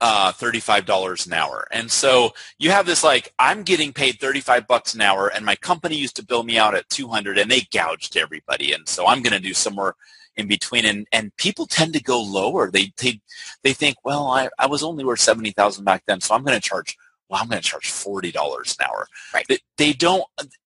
[0.00, 1.66] uh, $35 an hour.
[1.70, 5.56] And so you have this like, I'm getting paid 35 bucks an hour and my
[5.56, 8.72] company used to bill me out at 200 and they gouged everybody.
[8.72, 9.94] And so I'm going to do somewhere
[10.36, 12.70] in between and, and people tend to go lower.
[12.70, 13.20] They, they,
[13.62, 16.20] they think, well, I, I was only worth 70,000 back then.
[16.20, 16.96] So I'm going to charge,
[17.30, 19.06] well, I'm going to charge $40 an hour.
[19.32, 19.46] Right.
[19.48, 20.24] They, they don't,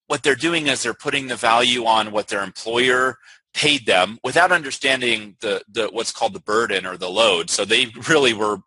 [0.08, 3.16] what they're doing is they're putting the value on what their employer
[3.54, 7.48] paid them without understanding the, the what's called the burden or the load.
[7.48, 8.58] So they really were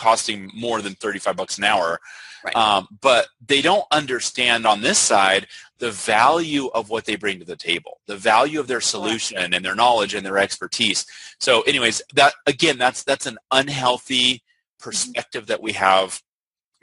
[0.00, 2.00] costing more than 35 bucks an hour.
[2.42, 2.56] Right.
[2.56, 5.46] Um, but they don't understand on this side
[5.78, 9.62] the value of what they bring to the table, the value of their solution and
[9.62, 11.04] their knowledge and their expertise.
[11.38, 14.88] So anyways, that again, that's, that's an unhealthy mm-hmm.
[14.88, 16.22] perspective that we have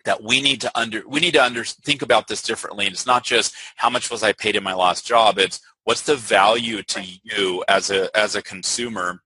[0.05, 3.05] that we need to under we need to under think about this differently and it's
[3.05, 6.81] not just how much was i paid in my last job it's what's the value
[6.81, 9.21] to you as a as a consumer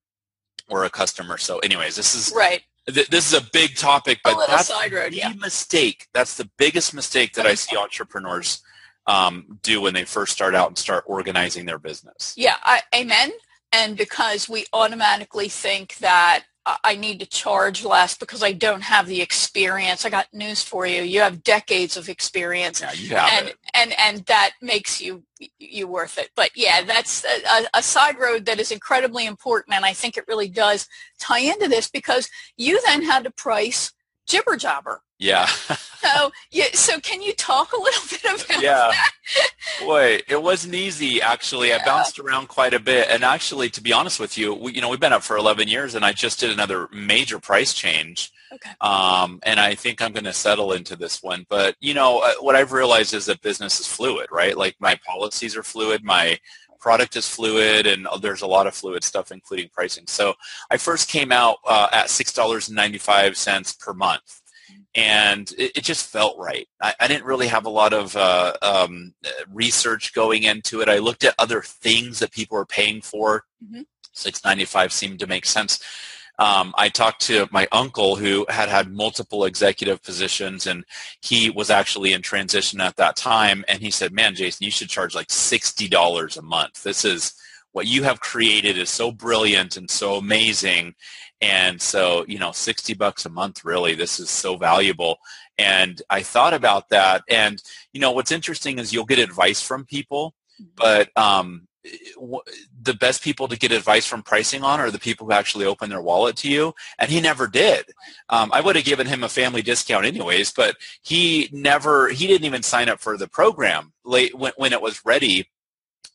[0.72, 1.38] or a customer.
[1.38, 2.62] So anyways, this is right.
[2.88, 5.34] Th- this is a big topic, but that's side road, the yeah.
[5.34, 6.08] mistake.
[6.14, 8.62] That's the biggest mistake that I see entrepreneurs
[9.08, 12.34] um, do when they first start out and start organizing their business.
[12.38, 13.32] Yeah, I, amen.
[13.74, 19.08] And because we automatically think that I need to charge less because I don't have
[19.08, 20.06] the experience.
[20.06, 21.02] I got news for you.
[21.02, 22.84] You have decades of experience.
[23.00, 23.58] Yeah, and, it.
[23.74, 25.24] and and that makes you
[25.58, 26.30] you worth it.
[26.36, 30.28] But yeah, that's a, a side road that is incredibly important, and I think it
[30.28, 30.88] really does
[31.20, 33.92] tie into this because you then had to price
[34.28, 35.02] jibber jobber.
[35.22, 35.46] Yeah.
[35.46, 38.92] so yeah, so can you talk a little bit about Yeah.
[38.92, 39.12] that?
[39.80, 41.70] Boy, it wasn't easy actually.
[41.70, 41.80] Yeah.
[41.82, 44.82] I bounced around quite a bit, and actually, to be honest with you, we, you
[44.82, 48.32] know, we've been up for 11 years, and I just did another major price change.
[48.52, 48.72] Okay.
[48.82, 51.46] Um, and I think I'm going to settle into this one.
[51.50, 54.58] But you know, uh, what I've realized is that business is fluid, right?
[54.58, 56.38] Like my policies are fluid, my
[56.80, 60.04] product is fluid, and uh, there's a lot of fluid stuff, including pricing.
[60.08, 60.34] So
[60.72, 64.41] I first came out uh, at six dollars and ninety five cents per month,
[64.96, 66.68] and it, it just felt right.
[66.82, 69.14] I, I didn't really have a lot of uh, um,
[69.50, 70.90] research going into it.
[70.90, 73.46] I looked at other things that people were paying for.
[73.64, 73.86] Mhm.
[74.14, 75.80] Six ninety five seemed to make sense.
[76.40, 80.84] Um, I talked to my uncle who had had multiple executive positions and
[81.22, 83.64] he was actually in transition at that time.
[83.68, 86.82] And he said, man, Jason, you should charge like $60 a month.
[86.82, 87.34] This is
[87.72, 90.96] what you have created is so brilliant and so amazing.
[91.42, 95.18] And so, you know, 60 bucks a month, really, this is so valuable.
[95.58, 97.24] And I thought about that.
[97.30, 97.62] And,
[97.94, 100.36] you know, what's interesting is you'll get advice from people,
[100.76, 105.34] but um, the best people to get advice from pricing on are the people who
[105.34, 107.86] actually open their wallet to you and he never did
[108.30, 112.46] um, i would have given him a family discount anyways but he never he didn't
[112.46, 115.50] even sign up for the program late when, when it was ready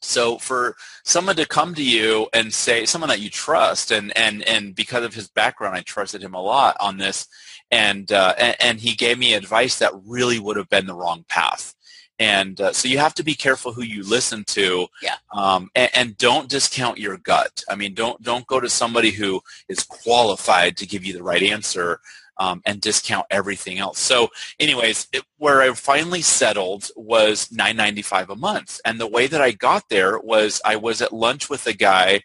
[0.03, 4.43] so for someone to come to you and say someone that you trust and and
[4.47, 7.27] and because of his background i trusted him a lot on this
[7.71, 11.25] and uh, and, and he gave me advice that really would have been the wrong
[11.29, 11.75] path
[12.19, 15.17] and uh, so you have to be careful who you listen to Yeah.
[15.35, 19.41] um, and, and don't discount your gut i mean don't don't go to somebody who
[19.69, 22.01] is qualified to give you the right answer
[22.39, 24.29] um, and discount everything else so
[24.61, 29.51] anyways it, where i finally settled was 995 a month and the way that i
[29.53, 32.21] got there was i was at lunch with a guy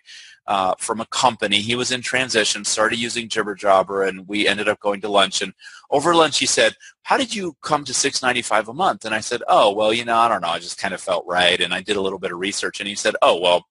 [0.48, 1.62] uh, from a company.
[1.62, 5.42] He was in transition, started using Jibber Jobber, and we ended up going to lunch.
[5.42, 5.54] And
[5.90, 9.14] over lunch, he said, "How did you come to six ninety five a month?" And
[9.14, 10.50] I said, "Oh, well, you know, I don't know.
[10.50, 12.90] I just kind of felt right." And I did a little bit of research, and
[12.90, 13.66] he said, "Oh, well."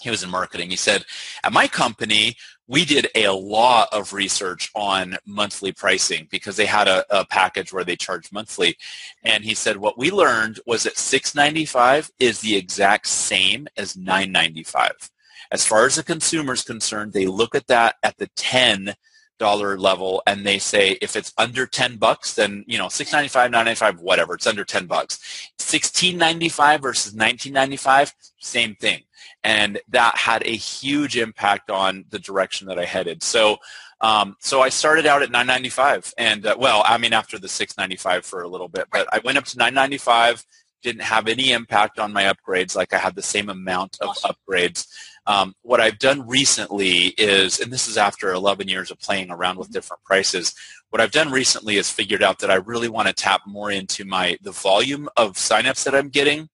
[0.00, 0.70] He was in marketing.
[0.70, 1.04] He said,
[1.44, 2.36] "At my company,
[2.72, 7.72] we did a lot of research on monthly pricing because they had a, a package
[7.72, 8.76] where they charged monthly."
[9.24, 13.68] And he said, "What we learned was that six ninety five is the exact same
[13.76, 15.10] as 995.
[15.52, 18.94] as far as the consumer is concerned, they look at that at the ten
[19.38, 24.00] dollar level and they say if it's under 10 bucks then you know 695 995
[24.00, 25.18] whatever it's under 10 bucks
[25.58, 29.02] 1695 versus 1995 same thing
[29.44, 33.56] and that had a huge impact on the direction that i headed so
[34.00, 38.24] um, so i started out at 995 and uh, well i mean after the 695
[38.24, 40.44] for a little bit but i went up to 995
[40.82, 44.32] didn't have any impact on my upgrades like i had the same amount of Awesome.
[44.48, 44.86] upgrades
[45.26, 49.56] um, what I've done recently is, and this is after 11 years of playing around
[49.56, 50.54] with different prices,
[50.90, 54.04] what I've done recently is figured out that I really want to tap more into
[54.04, 56.48] my the volume of signups that I'm getting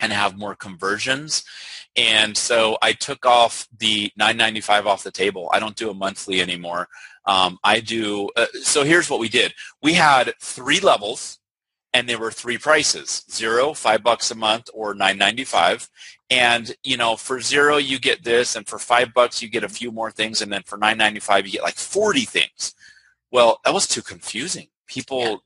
[0.00, 1.44] and have more conversions.
[1.96, 5.50] And so I took off the 995 off the table.
[5.52, 6.88] I don't do a monthly anymore.
[7.26, 8.30] Um, I do.
[8.36, 9.52] Uh, so here's what we did.
[9.82, 11.40] We had three levels
[11.92, 15.88] and there were three prices zero five bucks a month or 995
[16.30, 19.68] and you know for zero you get this and for five bucks you get a
[19.68, 22.74] few more things and then for 995 you get like 40 things
[23.30, 25.42] well that was too confusing people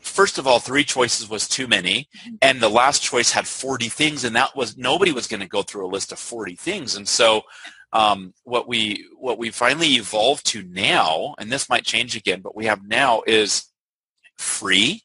[0.00, 2.08] first of all three choices was too many
[2.42, 5.62] and the last choice had 40 things and that was nobody was going to go
[5.62, 7.42] through a list of 40 things and so
[7.92, 12.54] um, what we what we finally evolved to now and this might change again but
[12.56, 13.66] we have now is
[14.36, 15.02] free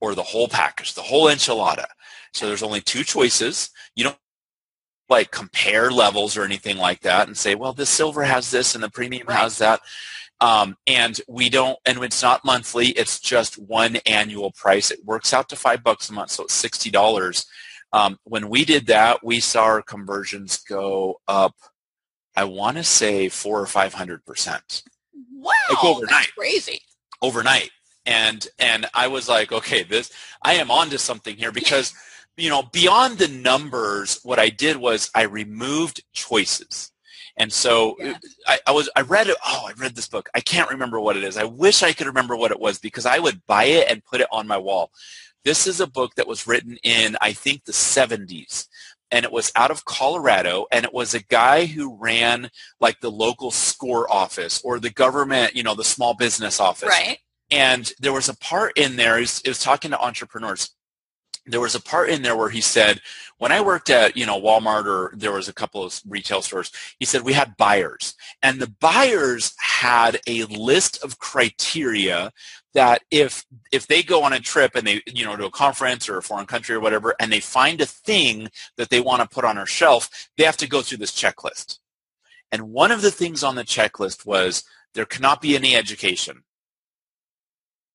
[0.00, 1.86] or the whole package, the whole enchilada.
[2.32, 3.70] So there's only two choices.
[3.94, 4.18] You don't
[5.08, 8.82] like compare levels or anything like that and say, well, this silver has this and
[8.82, 9.38] the premium Right.
[9.38, 9.80] has that.
[10.40, 12.88] Um, and we don't, and it's not monthly.
[12.88, 14.90] It's just one annual price.
[14.90, 17.46] It works out to five bucks a month, so it's sixty dollars.
[17.92, 21.54] Um, when we did that, we saw our conversions go up.
[22.36, 24.82] I want to say four or five hundred percent
[25.32, 26.32] Wow, Like overnight.
[26.36, 26.80] crazy.
[27.22, 27.70] overnight
[28.04, 30.12] and and i was like okay this
[30.42, 31.92] i am onto something here because
[32.36, 36.92] you know beyond the numbers what i did was i removed choices
[37.36, 38.18] And so yeah.
[38.46, 39.36] I, I, was I read it.
[39.44, 40.28] Oh, I read this book.
[40.34, 41.36] I can't remember what it is.
[41.36, 44.20] I wish I could remember what it was because I would buy it and put
[44.20, 44.90] it on my wall.
[45.44, 48.66] This is a book that was written in I think the 70s
[49.10, 53.10] and it was out of Colorado and it was a guy who ran like the
[53.10, 56.88] local score office or the government, you know, the small business office.
[56.88, 57.18] Right.
[57.50, 60.70] And there was a part in there, it was talking to entrepreneurs
[61.46, 63.00] there was a part in there where he said,
[63.38, 66.72] when I worked at, you know, Walmart or there was a couple of retail stores,
[66.98, 72.32] he said we had buyers and the buyers had a list of criteria
[72.74, 76.08] that if, if they go on a trip and they, you know, to a conference
[76.08, 79.34] or a foreign country or whatever, and they find a thing that they want to
[79.34, 81.78] put on our shelf, they have to go through this checklist.
[82.52, 86.42] And one of the things on the checklist was there cannot be any education.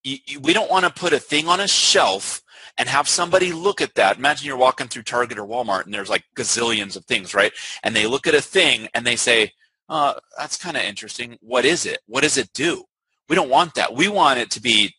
[0.03, 2.40] We don't want to put a thing on a shelf
[2.77, 4.17] and have somebody look at that.
[4.17, 7.53] Imagine you're walking through Target or Walmart and there's like gazillions of things, right?
[7.83, 9.51] And they look at a thing and they say,
[9.89, 11.37] uh, that's kind of interesting.
[11.41, 11.99] What is it?
[12.05, 12.83] What does it do?
[13.27, 13.93] We don't want that.
[13.93, 14.95] We want it to be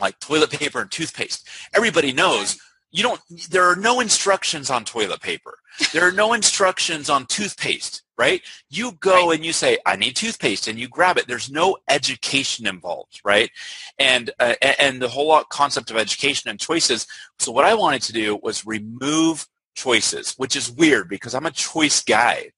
[0.00, 1.48] like toilet paper and toothpaste.
[1.74, 2.58] Everybody knows
[2.90, 3.20] you don't
[3.50, 5.58] there are no instructions on toilet paper
[5.92, 9.36] there are no instructions on toothpaste right you go right.
[9.36, 13.50] and you say i need toothpaste and you grab it there's no education involved right
[13.98, 17.06] and uh, and the whole concept of education and choices
[17.38, 21.50] so what i wanted to do was remove choices which is weird because i'm a
[21.50, 22.50] choice guy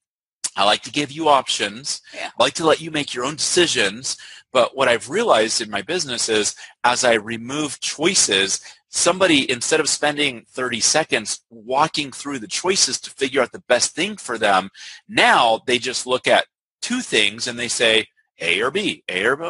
[0.56, 2.02] I like to give you options.
[2.14, 2.30] Yeah.
[2.38, 4.16] I like to let you make your own decisions.
[4.52, 6.54] But what I've realized in my business is
[6.84, 8.60] as I remove choices,
[8.92, 13.94] somebody instead of spending 30 seconds walking through the choices to figure out the best
[13.94, 14.68] thing for them
[15.08, 16.44] now they just look at
[16.82, 18.06] two things and they say
[18.40, 19.02] a or b.
[19.08, 19.44] A or b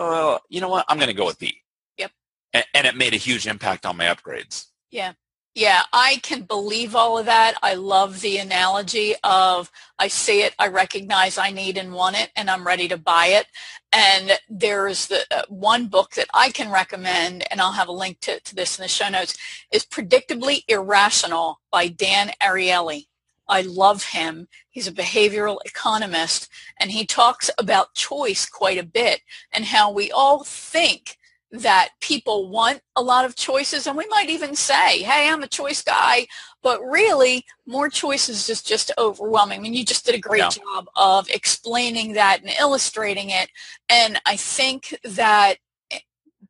[0.49, 0.85] you know what?
[0.89, 1.55] I'm going to go with b.
[1.99, 2.13] Yep.
[2.53, 4.67] And, and it made a huge impact on my upgrades.
[4.91, 5.13] Yeah
[5.55, 7.57] yeah, I can believe all of that.
[7.63, 12.31] I love the analogy of I see it, I recognize I need and want it,
[12.37, 13.47] and I'm ready to buy it.
[13.93, 18.21] And there's the uh, one book that I can recommend, and I'll have a link
[18.21, 19.37] to, to this in the show notes,
[19.71, 23.09] is Predictably Irrational by Dan Ariely.
[23.47, 24.49] I love him.
[24.71, 26.49] He's a behavioral economist,
[26.81, 29.21] and he talks about choice quite a bit
[29.53, 31.19] and how we all think
[31.53, 33.87] that people want a lot of choices.
[33.87, 36.27] And we might even say hey i'm a choice guy.
[36.63, 39.59] But really more choices is just overwhelming.
[39.59, 40.49] I mean you just did a great yeah.
[40.49, 43.51] job of explaining that and illustrating it.
[43.89, 45.57] And i think that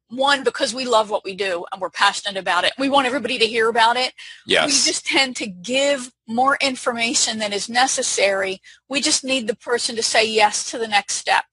[0.09, 3.39] one because we love what we do and we're passionate about it we want everybody
[3.39, 4.13] to hear about it.
[4.47, 4.67] Yes.
[4.67, 8.61] we just tend to give more information than is necessary.
[8.89, 11.45] We just need the person to say yes to the next step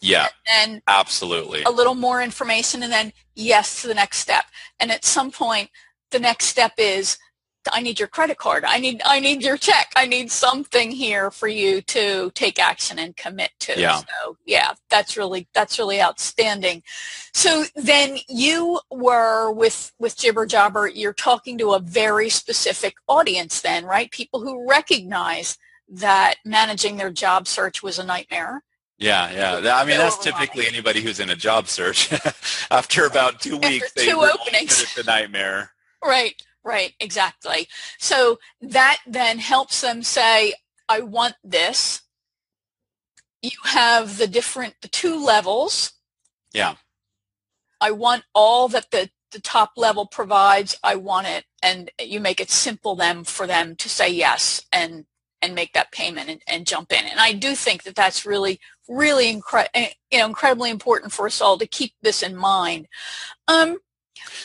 [0.00, 0.28] yeah.
[0.46, 1.62] And absolutely.
[1.62, 4.44] A little more information and then yes to the next step.
[4.78, 5.70] And at some point
[6.10, 7.18] the next step is
[7.72, 8.64] I need your credit card.
[8.64, 9.92] I need I need your check.
[9.96, 13.78] I need something here for you to take action and commit to.
[13.78, 13.96] Yeah.
[13.98, 16.82] So yeah, that's really that's really outstanding.
[17.32, 23.60] So then you were with with Jibber Jobber, you're talking to a very specific audience
[23.60, 24.10] then, right?
[24.10, 28.62] People who recognize that managing their job search was a nightmare
[28.98, 29.76] yeah, yeah.
[29.76, 32.12] I mean, that's typically anybody who's in a job search.
[32.70, 34.82] After about two weeks, After two they openings.
[34.82, 35.72] it's a nightmare.
[36.02, 37.68] Right, right, exactly.
[37.98, 40.54] So that then helps them say,
[40.88, 42.02] I want this.
[43.42, 45.92] You have the different, the two levels.
[46.54, 46.76] Yeah.
[47.80, 50.78] I want all that the, the top level provides.
[50.82, 51.44] I want it.
[51.62, 55.04] And you make it simple then for them to say yes and
[55.42, 57.04] and make that payment and, and jump in.
[57.04, 58.58] And I do think that that's really
[58.88, 62.88] really incre- eh, you know, incredibly important for us all to keep this in mind.
[63.48, 63.78] Um,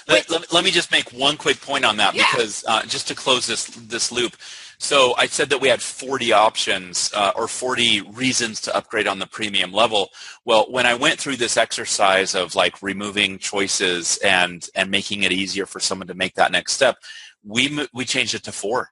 [0.07, 2.25] let, let, let, me just make one quick point on that yeah.
[2.31, 4.35] because uh, just to close this this loop.
[4.77, 9.19] So I said that we had 40 options uh, or 40 reasons to upgrade on
[9.19, 10.09] the premium level.
[10.43, 15.31] Well, when I went through this exercise of like removing choices and and making it
[15.31, 16.97] easier for someone to make that next step,
[17.43, 18.89] we we changed it to four.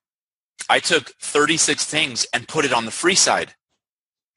[0.69, 3.55] I took 36 things and put it on the free side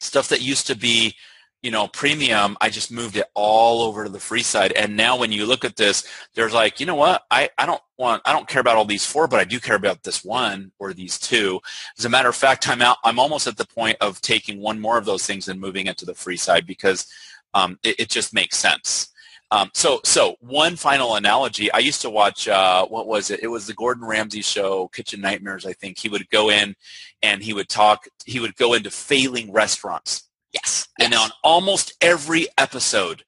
[0.03, 1.15] stuff that used to be
[1.63, 4.73] you know premium i just moved it all over to the free side.
[4.73, 7.23] And now when you look at this there's like you know what?
[7.31, 9.77] I, I don't want i don't care about all these four but i do care
[9.77, 11.61] about this one or these two.
[11.99, 14.81] As a matter of fact i'm out i'm almost at the point of taking one
[14.81, 17.07] more of those things and moving it to the free side because
[17.55, 19.12] um, it, it, just makes sense
[19.53, 23.41] um, so so one final analogy i used to watch uh, what was it?
[23.43, 25.99] It was the gordon ramsay show kitchen nightmares i think.
[25.99, 26.75] He would go in
[27.23, 30.29] and he would talk he would go into failing restaurants.
[30.53, 30.89] Yes.
[31.01, 31.23] And yes.
[31.23, 33.25] on almost every episode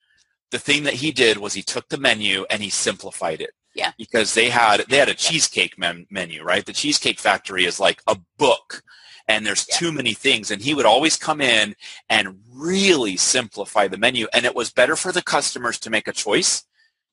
[0.51, 3.51] the thing that he did was he took the menu and he simplified it.
[3.75, 3.93] Yeah.
[3.99, 6.65] Because they had they had a cheesecake men- menu right?
[6.65, 8.83] The cheesecake factory is like a book
[9.29, 9.77] and there's yeah.
[9.77, 10.51] too many things.
[10.51, 11.75] And he would always come in
[12.09, 14.27] and really simplify the menu.
[14.35, 16.65] And it was better for the customers to make a choice.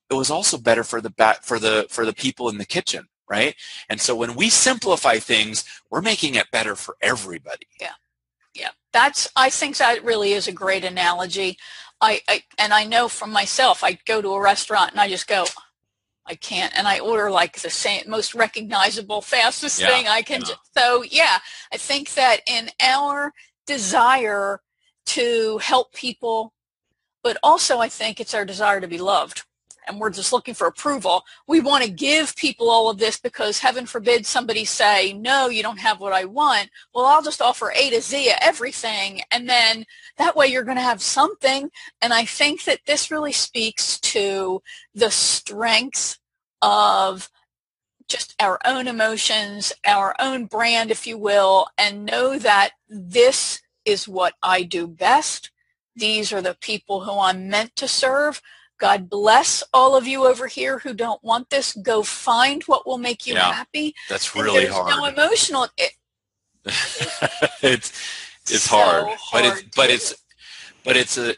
[0.09, 3.07] It was also better for the bat for the for the people in the kitchen
[3.29, 3.55] right?
[3.87, 7.67] And so when we simplify things we're making it better for everybody.
[7.79, 7.93] Yeah.
[8.53, 8.71] Yeah.
[8.91, 11.57] That's i think that really is a great analogy.
[12.01, 15.27] I, I and i know from myself i go to a restaurant and i just
[15.27, 15.45] go
[16.31, 20.41] I can't, and I order like the same, most recognizable, fastest yeah, thing I can.
[20.47, 20.55] Yeah.
[20.77, 21.39] So yeah,
[21.73, 23.33] I think that in our
[23.67, 24.61] desire
[25.07, 26.53] to help people,
[27.21, 29.43] but also I think it's our desire to be loved
[29.87, 31.23] and we're just looking for approval.
[31.47, 35.63] We want to give people all of this because heaven forbid somebody say, no, you
[35.63, 36.69] don't have what I want.
[36.93, 39.21] Well, I'll just offer A to Z everything.
[39.31, 39.85] And then
[40.17, 41.69] that way you're going to have something.
[42.01, 44.61] And I think that this really speaks to
[44.93, 46.19] the strength
[46.61, 47.29] of
[48.07, 54.07] just our own emotions, our own brand, if you will, and know that this is
[54.07, 55.49] what I do best.
[55.95, 58.41] These are the people who I'm meant to serve.
[58.79, 61.73] God bless all of you over here who don't want this.
[61.73, 63.93] Go find what will make you yeah, happy.
[64.09, 64.89] That's really hard.
[64.89, 65.67] No emotional.
[65.77, 65.91] It,
[67.61, 67.91] it's
[68.49, 70.15] it's so hard, hard, but it's but it's
[70.83, 71.35] but it's a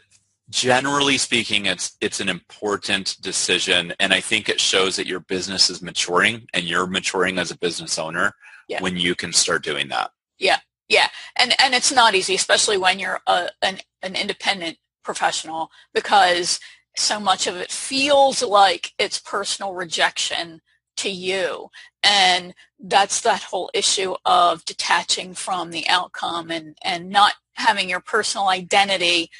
[0.50, 5.70] generally speaking, it's it's an important decision, and I think it shows that your business
[5.70, 8.34] is maturing and you're maturing as a business owner
[8.68, 8.82] yeah.
[8.82, 10.10] when you can start doing that.
[10.38, 15.70] Yeah, yeah, and and it's not easy, especially when you're a, an an independent professional,
[15.92, 16.60] because
[16.96, 20.60] so much of it feels like it's personal rejection
[20.96, 21.70] to you.
[22.02, 28.00] And that's that whole issue of detaching from the outcome and, and not having your
[28.00, 29.30] personal identity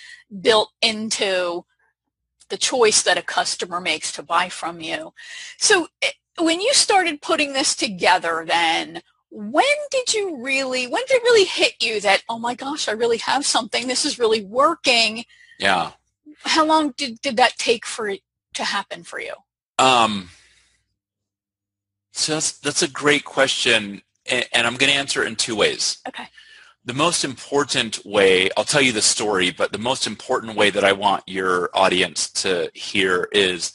[0.41, 1.65] built into
[2.49, 5.13] the choice that a customer makes to buy from you.
[5.59, 11.17] So eh, when you started putting this together then, when did you really, when did
[11.17, 14.45] it really hit you that, oh my gosh, I really have something, this is really
[14.45, 15.25] working?
[15.59, 15.93] Yeah
[16.45, 18.21] how long did, did that take for it
[18.55, 19.33] to happen for you?
[19.79, 20.31] Um,
[22.13, 25.57] so that's, that's a great question, and, and I'm going to answer it in two
[25.57, 25.99] ways.
[26.07, 26.29] Okay.
[26.87, 30.85] The most important way, I'll tell you the story, but the most important way that
[30.85, 33.73] I want your audience to hear is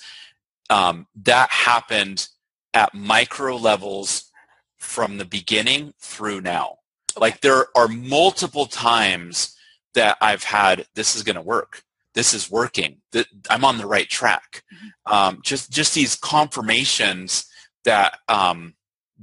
[0.70, 2.28] um, that happened
[2.74, 4.30] at micro levels
[4.78, 6.78] from the beginning through now.
[7.18, 9.55] Like there are multiple times
[9.95, 11.84] that I've had, this is going to work.
[12.14, 12.97] This is working.
[13.12, 14.64] That i'm on the right track.
[14.74, 15.14] Mm-hmm.
[15.14, 17.45] um, just just these confirmations
[17.86, 18.74] that um,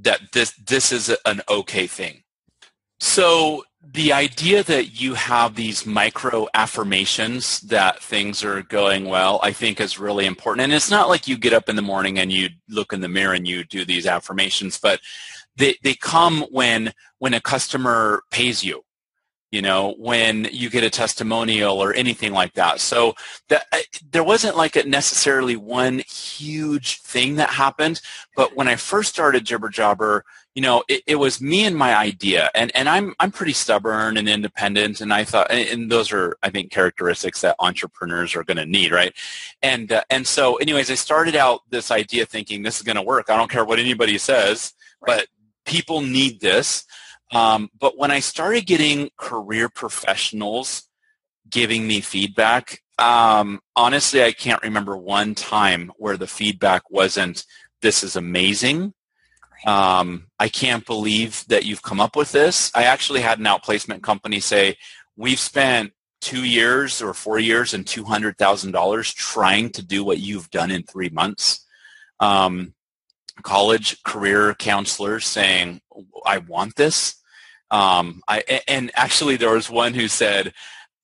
[0.01, 2.23] that this this is an okay thing.
[2.99, 3.63] So
[3.93, 9.79] the idea that you have these micro affirmations that things are going well i think
[9.79, 10.63] is really important.
[10.63, 13.07] And it's not like you get up in the morning and you look in the
[13.07, 14.99] mirror and you do these affirmations but
[15.55, 18.83] they, they come when when a customer pays you
[19.57, 22.79] you know, when you get a testimonial or anything like that.
[22.79, 23.15] So
[23.47, 23.65] that,
[24.11, 27.99] there wasn't like a necessarily one huge thing that happened,
[28.35, 31.95] but when I first started Jibber Jobber, you know, it, it, was me and my
[31.95, 36.37] idea, and, and I'm I'm pretty stubborn and independent, and I thought, and those are
[36.43, 39.13] I think characteristics that entrepreneurs are going to need, right?
[39.63, 43.01] And uh, and so, anyways, I started out this idea thinking this is going to
[43.01, 43.31] work.
[43.31, 45.17] I don't care what anybody says, right.
[45.17, 45.27] but
[45.65, 46.85] people need this.
[47.33, 50.83] Um, but when I started getting career professionals
[51.49, 57.45] giving me feedback, um, honestly, I can't remember one time where the feedback wasn't,
[57.81, 58.93] this is amazing.
[59.65, 62.71] Um, I can't believe that you've come up with this.
[62.75, 64.77] I actually had an outplacement company say,
[65.15, 70.71] we've spent two years or four years and $200,000 trying to do what you've done
[70.71, 71.65] in three months.
[72.19, 72.73] Um,
[73.43, 75.81] college career counselors saying,
[76.25, 77.16] I want this.
[77.69, 80.53] Um, I, and actually there was one who said,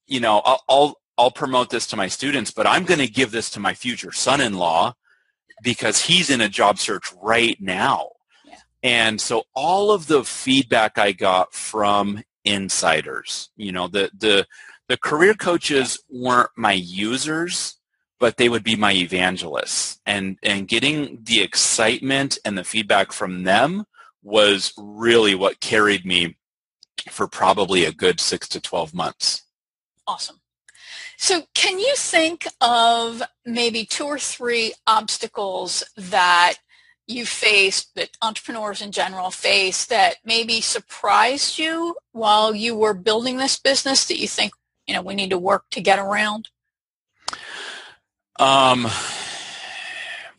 [0.08, 3.32] you know, I'll, I'll, I'll promote this to my students, but I'm going to give
[3.32, 4.94] this to my future son-in-law
[5.62, 8.10] because he's in a job search right now.
[8.46, 8.56] Yeah.
[8.82, 14.48] And so all of the feedback I got from insiders, you know, the, the,
[14.88, 17.76] the career coaches weren't my users,
[18.20, 20.00] but they would be my evangelists.
[20.06, 23.86] And, and getting the excitement and the feedback from them
[24.24, 26.36] was really what carried me
[27.10, 29.44] for probably a good six to 12 months.
[30.08, 30.40] Awesome.
[31.18, 36.56] So can you think of maybe two or three obstacles that
[37.08, 43.38] you faced, that entrepreneurs in general face, that maybe surprised you while you were building
[43.38, 44.54] this business that you think,
[44.88, 46.50] you know, we need to work to get around?
[48.40, 48.88] Um,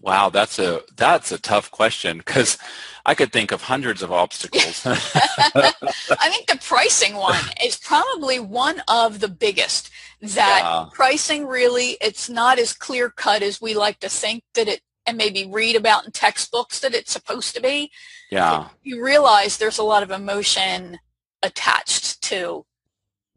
[0.05, 2.59] Wow, that's a that's a tough question because
[3.07, 4.83] I could think of hundreds of obstacles.
[4.87, 9.89] I think the pricing one is probably one of the biggest.
[10.21, 10.87] That yeah.
[10.93, 15.17] pricing really, it's not as clear cut as we like to think that it, and
[15.17, 17.91] maybe read about in textbooks that it's supposed to be.
[18.31, 18.69] Yeah.
[18.83, 20.99] You realize there's a lot of emotion
[21.43, 22.67] attached to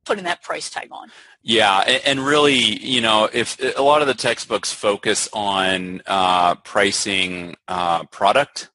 [0.03, 1.11] putting that price tag on.
[1.47, 7.55] Yeah, and really, you know, if a lot of the textbooks focus on uh, pricing
[7.69, 8.69] uh, product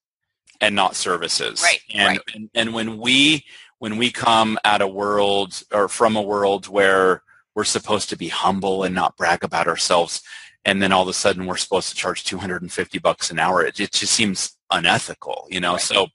[0.59, 1.61] and not services.
[1.63, 1.81] Right.
[1.93, 2.21] And, right.
[2.35, 3.45] and and when we
[3.79, 7.23] when we come at a world or from a world where
[7.55, 10.23] we're supposed to be humble and not brag about ourselves,
[10.65, 13.79] and then all of a sudden we're supposed to charge 250 bucks an hour, it,
[13.81, 15.73] it just seems unethical, you know.
[15.73, 15.81] Right.
[15.83, 16.07] So,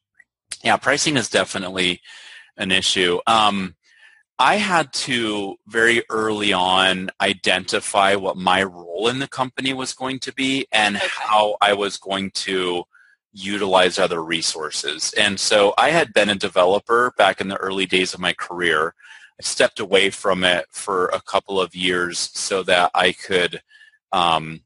[0.63, 2.01] yeah, pricing is definitely
[2.57, 3.19] an issue.
[3.27, 3.75] Um,
[4.39, 10.19] I had to very early on identify what my role in the company was going
[10.19, 11.07] to be and okay.
[11.09, 12.83] how I was going to
[13.33, 15.13] utilize other resources.
[15.17, 18.93] And so I had been a developer back in the early days of my career.
[19.39, 23.61] I stepped away from it for a couple of years so that I could,
[24.11, 24.61] um,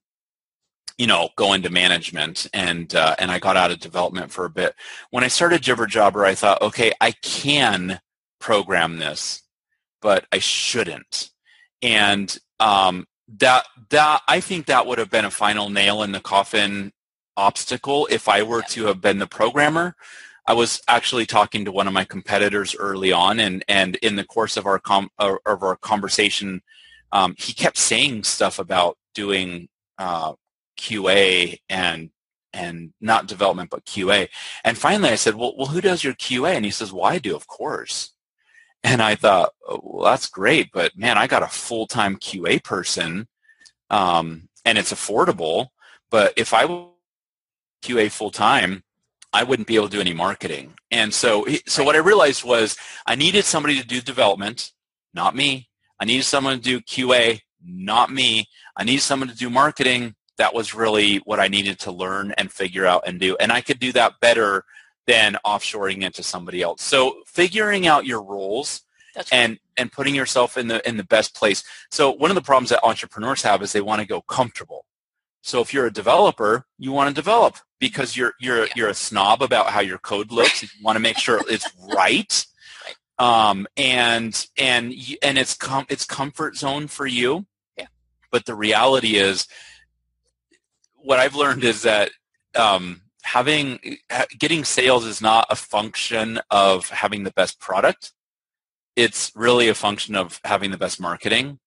[0.98, 4.50] you know, go into management and uh, and I got out of development for a
[4.50, 4.76] bit.
[5.10, 8.00] When I started Jibber Jobber, I thought, okay, I can
[8.40, 9.41] program this,
[10.02, 11.30] but I shouldn't.
[11.82, 13.08] And um,
[13.40, 16.92] that that I think that would have been a final nail in the coffin
[17.38, 19.96] obstacle if I were to have been the programmer.
[20.46, 24.24] I was actually talking to one of my competitors early on, and, and in the
[24.24, 26.62] course of our com- of our conversation,
[27.12, 30.34] um, he kept saying stuff about doing uh,
[30.78, 32.10] QA and
[32.54, 34.28] and not development but QA.
[34.64, 37.20] And finally, I said, "Well, well, who does your QA?" And he says, "Well, I
[37.20, 38.12] do, of course."
[38.84, 42.64] And I thought, oh, "Well, that's great, but man, I got a full time QA
[42.64, 43.28] person,
[43.90, 45.68] um, and it's affordable.
[46.10, 46.66] But if I
[47.82, 48.84] QA full time,
[49.34, 50.74] I wouldn't be able to do any marketing.
[50.92, 52.76] And so, so what I realized was
[53.06, 54.72] I needed somebody to do development,
[55.14, 55.70] not me.
[56.00, 58.50] I needed someone to do QA, not me.
[58.76, 60.16] I needed someone to do marketing.
[60.38, 63.38] That was really what I needed to learn and figure out and do.
[63.38, 64.66] And I could do that better
[65.08, 66.82] than offshoring it to somebody else.
[66.82, 68.82] So figuring out your roles
[69.32, 69.60] and right.
[69.78, 71.64] and putting yourself in the in the best place.
[71.90, 74.86] So one of the problems that entrepreneurs have is they want to go comfortable.
[75.42, 78.74] So if you're a developer, you want to develop because you're you're yeah.
[78.76, 80.64] you're a snob about how your code looks.
[80.64, 82.46] you want to make sure it's right.
[83.18, 87.46] Um, and and and it's com- it's comfort zone for you.
[87.78, 87.88] Yeah.
[88.32, 89.48] But the reality is,
[90.96, 92.12] what I've learned is that
[92.56, 93.80] um, having
[94.38, 98.14] getting sales is not a function of having the best product.
[98.96, 101.60] It's really a function of having the best marketing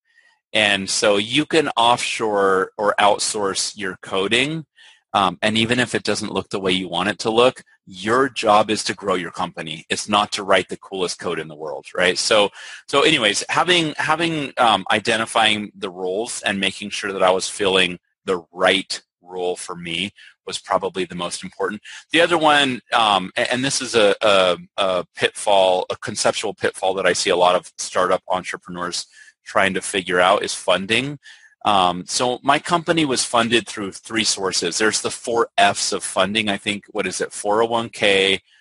[0.54, 4.64] and so you can offshore or outsource your coding.
[5.12, 8.28] Um, and even if it doesn't look the way you want it to look, your
[8.28, 9.84] job is to grow your company.
[9.88, 12.16] It's not to write the coolest code in the world, right?
[12.16, 12.50] So,
[12.88, 17.98] so anyways, having having um, identifying the roles and making sure that I was filling
[18.24, 20.12] the right role for me
[20.46, 21.80] was probably the most important.
[22.12, 27.06] The other one, um, and this is a, a, a pitfall, a conceptual pitfall that
[27.06, 29.06] I see a lot of startup entrepreneurs
[29.44, 31.18] trying to figure out is funding.
[31.64, 34.76] Um, so my company was funded through three sources.
[34.76, 36.48] There's the four F's of funding.
[36.48, 37.30] I think what is it?
[37.30, 37.92] 401k,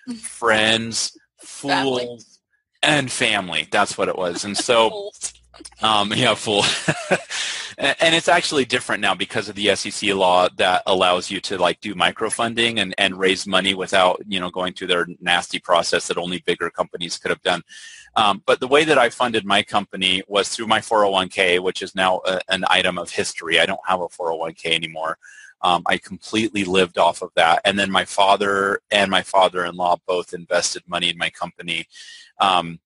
[0.08, 0.12] mm-hmm.
[0.14, 2.40] friends, fools,
[2.82, 3.68] and family.
[3.70, 4.44] That's what it was.
[4.44, 5.10] And so,
[5.82, 6.64] um, yeah, fool.
[7.78, 11.80] and it's actually different now because of the SEC law that allows you to like
[11.80, 16.18] do microfunding and, and raise money without you know going through their nasty process that
[16.18, 17.62] only bigger companies could have done.
[18.16, 21.94] Um, but the way that I funded my company was through my 401k, which is
[21.94, 23.58] now a, an item of history.
[23.58, 25.18] I don't have a 401k anymore.
[25.62, 27.60] Um, I completely lived off of that.
[27.64, 31.86] And then my father and my father-in-law both invested money in my company.
[32.38, 32.78] Um,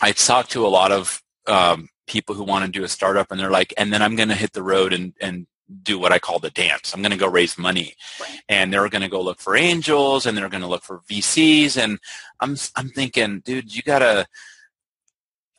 [0.00, 3.40] I talked to a lot of um, people who want to do a startup and
[3.40, 5.46] they're like, and then I'm going to hit the road and, and
[5.82, 6.92] do what I call the dance.
[6.92, 7.94] I'm going to go raise money.
[8.20, 8.40] Right.
[8.48, 11.82] And they're going to go look for angels and they're going to look for VCs.
[11.82, 11.98] And
[12.40, 14.26] I'm, I'm thinking, dude, you got to,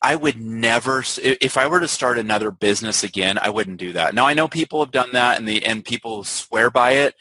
[0.02, 4.14] I would never, if I were to start another business again, I wouldn't do that.
[4.14, 7.16] Now I know people have done that and the, and people swear by it.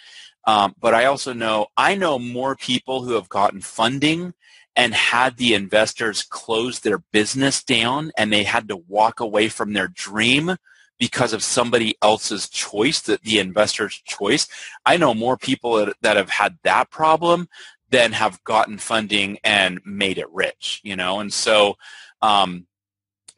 [0.45, 4.35] Um, but I also know, I know more people who have gotten funding
[4.77, 9.73] and had the investors close their business down and they had to walk away from
[9.73, 10.57] their dream
[10.99, 14.47] because of somebody else's choice, the, the investor's choice.
[14.87, 17.49] I know more people that, have had that problem
[17.91, 21.21] than have gotten funding and made it rich, you know?
[21.21, 21.77] And so
[22.23, 22.67] um,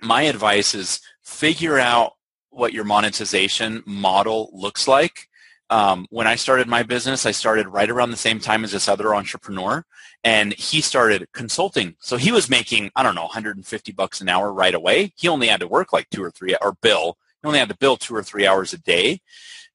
[0.01, 2.13] my advice is figure out
[2.51, 5.29] what your monetization model looks like
[5.71, 8.89] um, when I started my business, I started right around the same time as this
[8.89, 9.85] other entrepreneur,
[10.25, 11.95] and he started consulting.
[12.01, 15.13] So he was making, I don't know, 150 bucks an hour right away.
[15.17, 17.19] He only had to work like two or three, or bill.
[17.43, 19.21] He only had to bill two or three hours a day,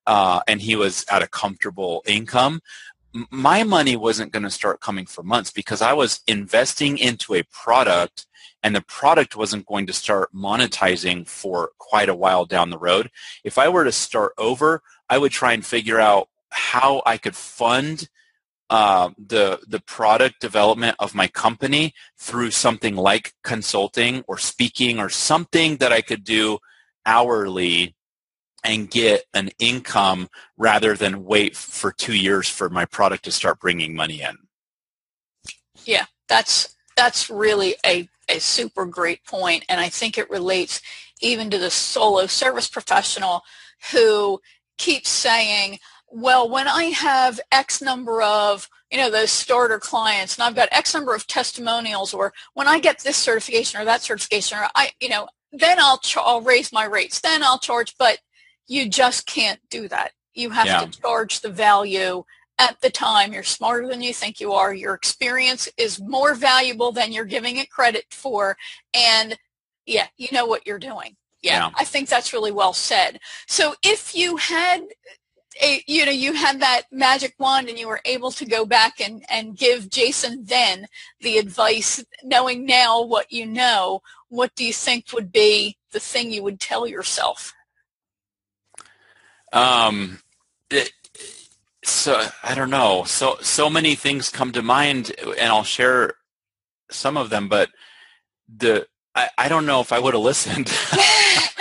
[0.08, 2.62] uh, and he was at a comfortable income.
[3.30, 7.44] My money wasn't going to start coming for months because I was investing into a
[7.44, 8.26] product
[8.62, 13.10] and the product wasn't going to start monetizing for quite a while down the road.
[13.44, 17.36] If I were to start over, I would try and figure out how I could
[17.36, 18.10] fund
[18.70, 25.10] uh, the the product development of my company through something like consulting or speaking or
[25.10, 26.60] something that I could do
[27.06, 27.96] hourly
[28.64, 33.60] and get an income rather than wait for two years for my product to start
[33.60, 34.38] bringing money in.
[35.86, 40.82] Yeah, that's that's really a a super great point, and I think it relates
[41.22, 43.42] even to the solo service professional
[43.92, 44.40] who
[44.78, 45.80] keeps saying,
[46.12, 50.70] well, when I have X number of, you know, those starter clients and I've got
[50.72, 54.92] X number of testimonials or when I get this certification or that certification or I,
[55.00, 58.20] you know, then I'll, ch- I'll raise my rates, then I'll charge, but
[58.68, 60.12] you just can't do that.
[60.34, 60.86] You have yeah.
[60.86, 62.24] to charge the value
[62.60, 63.34] at the time.
[63.34, 64.74] You're smarter than you think you are.
[64.74, 68.58] Your experience is more valuable than you're giving it credit for.
[68.94, 69.38] And
[69.86, 71.16] yeah, you know what you're doing.
[71.42, 71.70] Yeah, yeah.
[71.76, 73.20] I think that's really well said.
[73.48, 74.82] So if you had
[75.88, 79.24] you know, you had that magic wand and you were able to go back and,
[79.30, 80.88] and give Jason then
[81.22, 86.32] the advice, knowing now what you know, what do you think would be the thing
[86.32, 87.54] you would tell yourself?
[89.52, 90.20] Um,
[90.70, 90.92] it,
[91.84, 93.04] so I don't know.
[93.06, 96.14] So so many things come to mind, and I'll share
[96.92, 97.48] some of them.
[97.50, 97.70] But
[98.48, 100.68] the I, I don't know if I would have listened.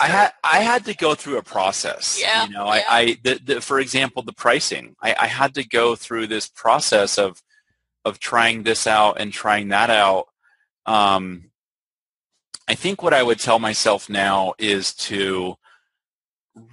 [0.00, 2.18] I had I had to go through a process.
[2.20, 2.46] Yeah.
[2.46, 2.84] You know, yeah.
[2.88, 4.96] I, I the, the, for example, the pricing.
[5.02, 7.42] I, I had to go through this process of
[8.04, 10.26] of trying this out and trying that out.
[10.86, 11.50] Um,
[12.66, 15.56] I think what I would tell myself now is to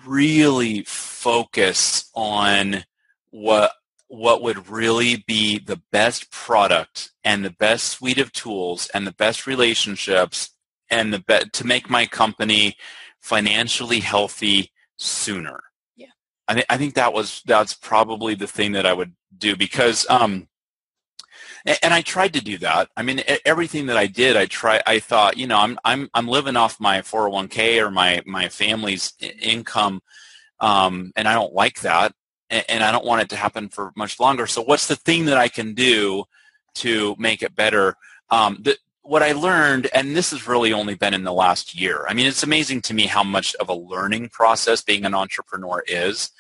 [0.06, 2.86] really focus on
[3.32, 3.72] what
[4.08, 9.12] what would really be the best product and the best suite of tools and the
[9.12, 10.52] best relationships
[10.90, 12.78] and the be- to make my company
[13.28, 15.62] financially healthy sooner.
[15.98, 16.08] Yeah.
[16.48, 20.06] I, th- I think that was that's probably the thing that I would do because
[20.10, 20.48] um
[21.84, 22.88] and I tried to do that.
[22.96, 24.82] I mean, everything that I did, I try.
[24.88, 29.12] I thought, you know, I'm I'm I'm living off my 401k or my my family's
[29.42, 30.02] income,
[30.62, 32.14] um, and I don't like that,
[32.50, 34.48] and I don't want it to happen for much longer.
[34.48, 36.24] So, what's the thing that I can do
[36.76, 37.98] to make it better?
[38.30, 38.78] Um, the,
[39.08, 42.06] what I learned, and this has really only been in the last year.
[42.08, 45.84] I mean, it's amazing to me how much of a learning process being an entrepreneur
[45.88, 46.32] is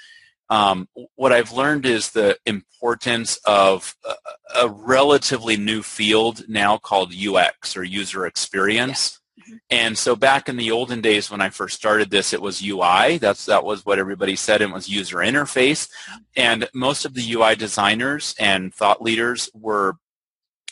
[0.49, 7.13] um, what I've learned is the importance of a, a, relatively new field now called
[7.13, 9.19] UX or user experience.
[9.35, 9.43] Yeah.
[9.43, 9.55] Mm-hmm.
[9.69, 13.17] And so back in the olden days when I first started this, it was UI.
[13.17, 14.61] That's that was what everybody said.
[14.61, 15.89] It was user interface,
[16.35, 19.97] and most of the UI designers and thought leaders were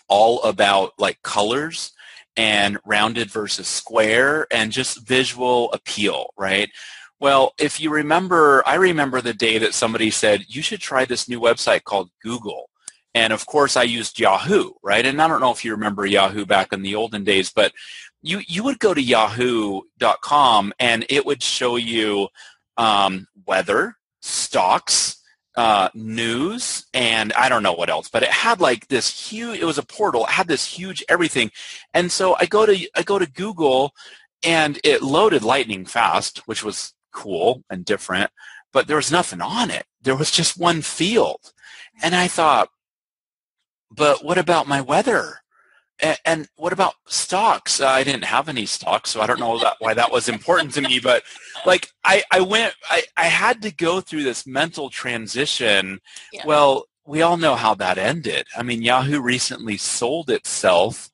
[0.08, 1.92] all about like colors
[2.38, 6.70] and rounded versus square and just visual appeal, right?
[7.20, 11.30] Well, if you remember, I remember the day that somebody said, you should try this
[11.30, 12.70] new website called Google.
[13.14, 15.06] And of course, I used Yahoo, right?
[15.06, 17.72] And I don't know if you remember Yahoo back in the olden days, but
[18.22, 22.28] you, you would go to yahoo.com and it would show you
[22.76, 25.22] um, weather, stocks,
[25.56, 29.66] uh, news, and I don't know what else, but it had like this huge, it
[29.66, 31.52] was a portal, it had this huge everything.
[31.94, 33.94] And so I go to, I go to Google
[34.44, 38.32] and it loaded lightning fast, which was cool and different,
[38.74, 39.86] but there was nothing on it.
[40.02, 41.54] There was just one field.
[42.04, 42.70] And I thought,
[43.90, 45.42] but what about my weather?
[46.00, 47.80] And, and what about stocks?
[47.80, 50.74] Uh, I didn't have any stocks, so I don't know that, why that was important
[50.74, 51.00] to me.
[51.00, 51.24] But
[51.66, 56.02] like, I, I went, I, I had to go through this mental transition.
[56.34, 56.46] Yeah.
[56.46, 58.48] Well, we all know how that ended.
[58.58, 61.12] I mean, Yahoo recently sold itself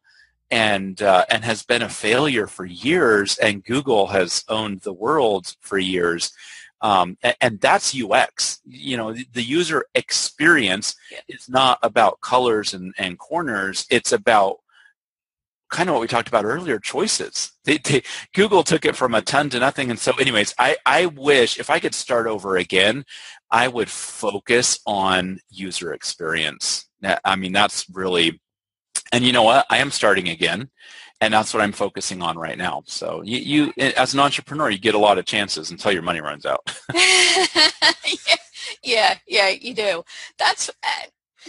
[0.49, 5.55] and uh, and has been a failure for years, and Google has owned the world
[5.61, 6.33] for years.
[6.81, 8.59] Um, and, and, that's UX.
[8.65, 11.19] You know, the, the user experience yeah.
[11.27, 13.85] is not about colors and, and corners.
[13.91, 14.61] It's about
[15.71, 17.51] kind of what we talked about earlier, choices.
[17.65, 18.03] They, they,
[18.35, 19.89] Google took it from a ton to nothing.
[19.89, 23.05] And so anyways, I, I wish if I could start over again,
[23.49, 26.87] I would focus on user experience.
[27.25, 28.39] I mean, that's really
[29.11, 29.65] and you know what?
[29.69, 30.69] I am starting again.
[31.21, 32.83] and that's what I'm focusing on right now.
[32.87, 36.19] So you, you, as an entrepreneur, you get a lot of chances until your money
[36.21, 36.75] runs out.
[36.93, 37.45] yeah,
[38.83, 40.03] yeah, yeah, you do.
[40.37, 41.07] That's uh,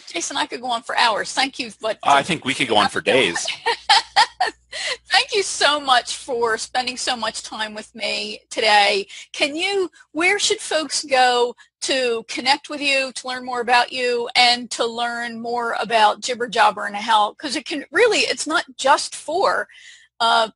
[0.09, 0.37] Jason.
[0.37, 1.33] I could go on for hours.
[1.33, 3.47] Thank you, but I think we could go on for days.
[5.11, 9.07] Thank you so much for spending so much time with me today.
[9.33, 14.29] Can you, where should folks go to connect with you, to learn more about you,
[14.37, 18.65] and to learn more about Jibber Jobber and how, because it can really, it's not
[18.77, 19.69] just for
[20.21, 20.49] uh,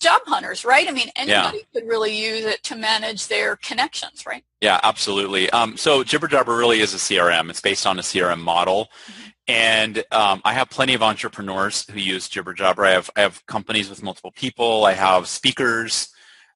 [0.00, 0.88] job hunters, right?
[0.88, 1.64] I mean, anybody yeah.
[1.80, 4.44] could really use it to manage their connections, right?
[4.60, 5.48] Yeah, absolutely.
[5.50, 7.50] Um, so Jibber Jobber really is a CRM.
[7.50, 8.88] It's based on a CRM model.
[9.06, 9.21] Mm-hmm.
[9.48, 12.84] And um, I have plenty of entrepreneurs who use Jibber Jobber.
[12.84, 14.84] I have, I have companies with multiple people.
[14.84, 16.08] I have speakers,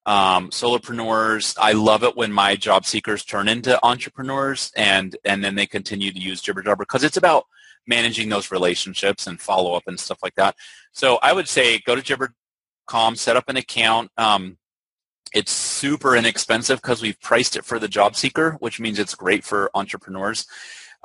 [0.06, 1.56] um, solopreneurs.
[1.60, 6.12] I love it when my job seekers turn into entrepreneurs and, and then they continue
[6.12, 7.46] to use Jibber Jobber because it's about
[7.86, 10.54] managing those relationships and follow up and stuff like that.
[10.92, 14.10] So I would say go to jibber.com, set up an account.
[14.16, 14.58] Um,
[15.34, 19.44] it's super inexpensive because we've priced it for the job seeker, which means it's great
[19.44, 20.46] for entrepreneurs.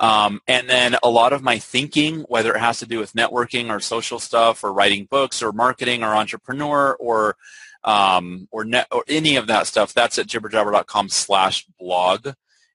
[0.02, 3.70] Um, and then a lot of my thinking, whether it has to do with networking
[3.70, 7.36] or social stuff or writing books or marketing or entrepreneur or
[7.84, 12.30] um, or net or any of that stuff, that's at jibberjobber.com slash blog.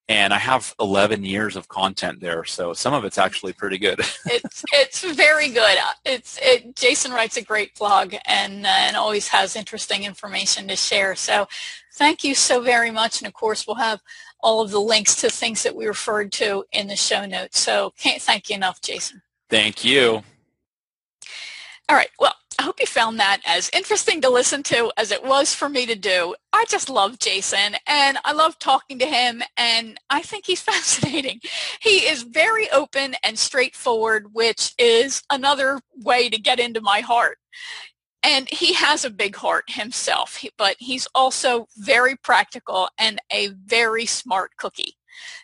[0.10, 4.00] And I have 11 years of content there, so some of it's actually pretty good.
[4.26, 5.78] it's it's very good.
[6.06, 10.78] It's it, Jason writes a great blog and uh, and always has interesting information to
[10.78, 11.14] share.
[11.16, 11.50] So,
[11.96, 13.20] thank you so very much.
[13.20, 14.00] And of course, we'll have
[14.40, 17.60] all of the links to things that we referred to in the show notes.
[17.60, 19.22] So can't thank you enough, Jason.
[19.50, 20.24] Thank you.
[21.90, 22.10] All right.
[22.20, 25.70] Well, I hope you found that as interesting to listen to as it was for
[25.70, 26.36] me to do.
[26.58, 31.40] I just love Jason and I love talking to him and I think he's fascinating.
[31.80, 37.38] He is very open and straightforward, which is another way to get into my heart
[38.24, 44.08] and he has a big heart himself, but he's also very practical and a very
[44.08, 44.98] smart cookie.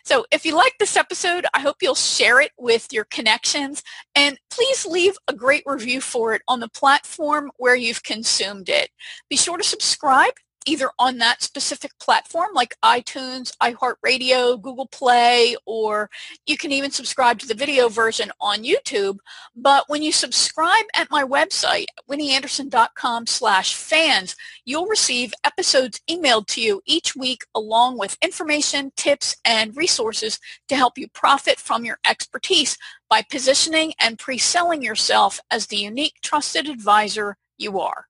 [0.04, 3.84] So if you like this episode, I hope you'll share it with your connections
[4.16, 8.90] and please leave a great review for it on the platform where you've consumed it.
[9.30, 10.34] Be sure to subscribe
[10.66, 16.10] either on that specific platform like iTunes, iHeartRadio, Google Play, or
[16.46, 19.18] you can even subscribe to the video version on YouTube.
[19.54, 26.60] But when you subscribe at my website, winnieanderson.com slash fans, you'll receive episodes emailed to
[26.60, 30.38] you each week along with information, tips, and resources
[30.68, 32.76] to help you profit from your expertise
[33.08, 38.06] by positioning and pre-selling yourself as the unique trusted advisor you are.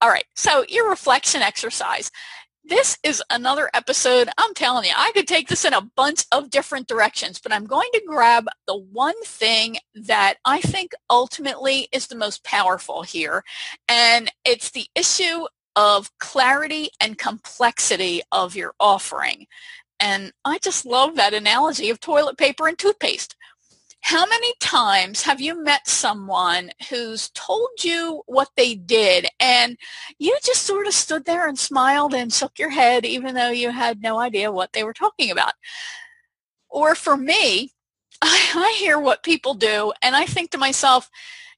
[0.00, 2.10] All right, so your reflection exercise.
[2.64, 4.28] This is another episode.
[4.36, 7.64] I'm telling you, I could take this in a bunch of different directions, but I'm
[7.64, 13.42] going to grab the one thing that I think ultimately is the most powerful here,
[13.88, 15.46] and it's the issue
[15.76, 19.46] of clarity and complexity of your offering.
[20.00, 23.34] And I just love that analogy of toilet paper and toothpaste.
[24.00, 29.76] How many times have you met someone who's told you what they did and
[30.18, 33.70] you just sort of stood there and smiled and shook your head even though you
[33.70, 35.52] had no idea what they were talking about?
[36.70, 37.72] Or for me,
[38.22, 41.10] I, hear what people do and I think to myself,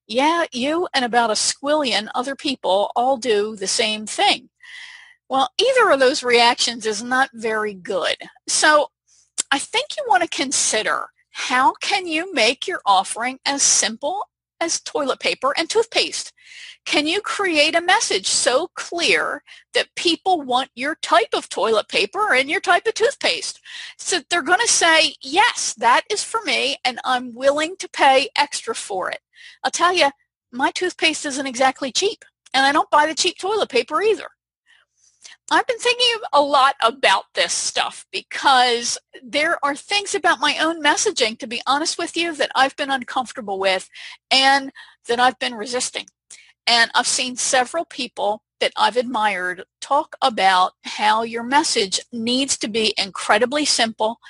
[0.06, 4.48] yeah, you and about a squillion other people all do the same thing.
[5.28, 8.16] Well, either of those reactions is not very good.
[8.48, 8.90] So
[9.52, 14.24] I think you want to consider how can you make your offering as simple
[14.60, 16.32] as toilet paper and toothpaste?
[16.84, 19.42] Can you create a message so clear
[19.74, 23.60] that people want your type of toilet paper and your type of toothpaste?
[23.98, 28.28] So they're going to say, yes, that is for me and I'm willing to pay
[28.36, 29.20] extra for it.
[29.62, 30.10] I'll tell you,
[30.52, 32.24] my toothpaste isn't exactly cheap
[32.54, 34.28] and I don't buy the cheap toilet paper either.
[35.52, 40.80] I've been thinking a lot about this stuff because there are things about my own
[40.80, 43.90] messaging, to be honest with you, that I've been uncomfortable with
[44.30, 44.70] and
[45.08, 46.06] that I've been resisting.
[46.68, 52.68] And I've seen several people that I've admired talk about how your message needs to
[52.68, 54.20] be incredibly simple,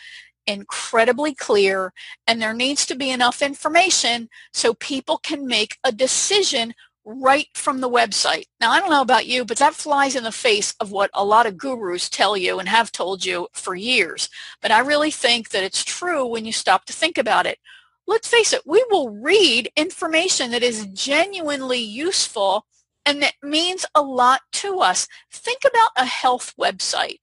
[0.47, 1.93] incredibly clear,
[2.27, 6.73] and there needs to be enough information so people can make a decision
[7.11, 8.44] right from the website.
[8.61, 11.24] Now, I don't know about you, but that flies in the face of what a
[11.24, 14.28] lot of gurus tell you and have told you for years.
[14.62, 17.58] But I really think that it's true when you stop to think about it.
[18.06, 22.66] Let's face it, we will read information that is genuinely useful
[23.06, 25.06] and that means a lot to us.
[25.32, 27.18] Think about a health website.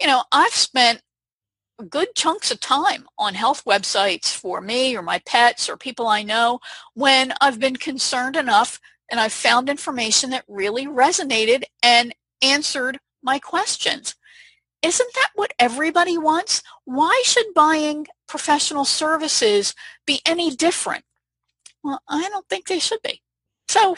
[0.00, 1.02] You know, I've spent
[1.88, 6.22] good chunks of time on health websites for me or my pets or people I
[6.22, 6.60] know
[6.94, 8.80] when I've been concerned enough
[9.10, 14.14] and I found information that really resonated and answered my questions.
[14.82, 16.62] Isn't that what everybody wants?
[16.84, 19.74] Why should buying professional services
[20.06, 21.04] be any different?
[21.82, 23.22] Well, I don't think they should be.
[23.68, 23.96] So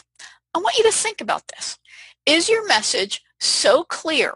[0.55, 1.79] I want you to think about this.
[2.25, 4.35] Is your message so clear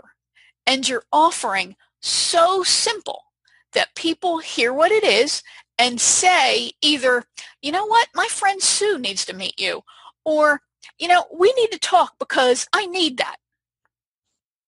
[0.67, 3.25] and your offering so simple
[3.73, 5.43] that people hear what it is
[5.79, 7.25] and say either,
[7.63, 9.83] you know what, my friend Sue needs to meet you,
[10.31, 10.63] or,
[10.99, 13.37] you know, we need to talk because I need that.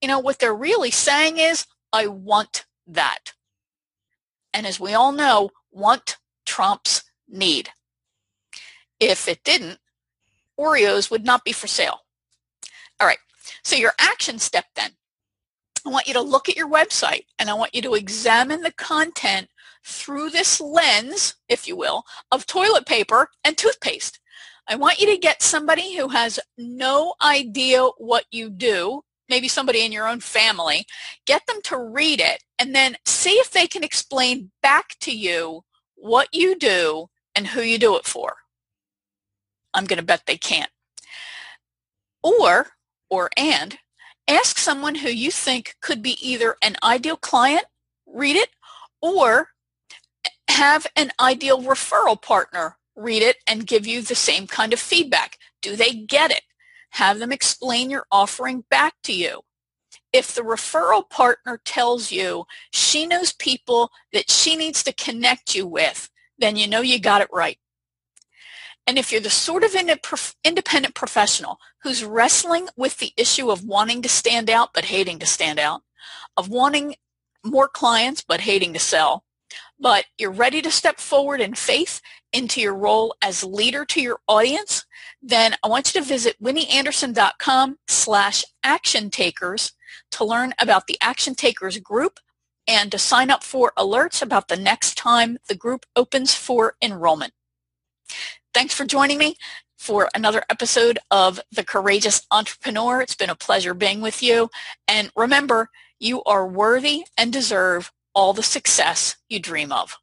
[0.00, 3.34] You know, what they're really saying is, I want that.
[4.52, 7.70] And as we all know, want trumps need.
[8.98, 9.78] If it didn't,
[10.58, 12.00] Oreos would not be for sale.
[13.00, 13.18] All right,
[13.62, 14.90] so your action step then.
[15.86, 18.72] I want you to look at your website and I want you to examine the
[18.72, 19.48] content
[19.84, 24.20] through this lens, if you will, of toilet paper and toothpaste.
[24.68, 29.84] I want you to get somebody who has no idea what you do, maybe somebody
[29.84, 30.86] in your own family,
[31.26, 35.62] get them to read it and then see if they can explain back to you
[35.96, 38.36] what you do and who you do it for.
[39.74, 40.70] I'm going to bet they can't.
[42.22, 42.68] Or,
[43.10, 43.78] or and,
[44.28, 47.64] ask someone who you think could be either an ideal client,
[48.06, 48.50] read it,
[49.00, 49.48] or
[50.24, 54.80] eh, have an ideal referral partner read it and give you the same kind of
[54.80, 55.38] feedback.
[55.61, 56.43] Do they get it?
[56.90, 59.40] Have them explain your offering back to you.
[60.12, 65.66] If the referral partner tells you she knows people that she needs to connect you
[65.66, 67.59] with, then you know you got it right.
[68.86, 74.03] And if you're the sort of independent professional who's wrestling with the issue of wanting
[74.03, 75.82] to stand out but hating to stand out,
[76.36, 76.97] of wanting
[77.45, 79.24] more clients but hating to sell,
[79.83, 82.01] but you're ready to step forward in faith
[82.33, 84.87] into your role as leader to your audience,
[85.20, 89.72] then I want you to visit winnieanderson.com slash action takers
[90.12, 92.20] to learn about the Action Takers group
[92.68, 97.33] and to sign up for alerts about the next time the group opens for enrollment.
[98.55, 99.35] Thanks for joining me
[99.76, 103.01] for another episode of The Courageous Entrepreneur.
[103.01, 104.49] It's been a pleasure being with you.
[104.87, 109.96] And remember, you are worthy and deserve all the success you dream of.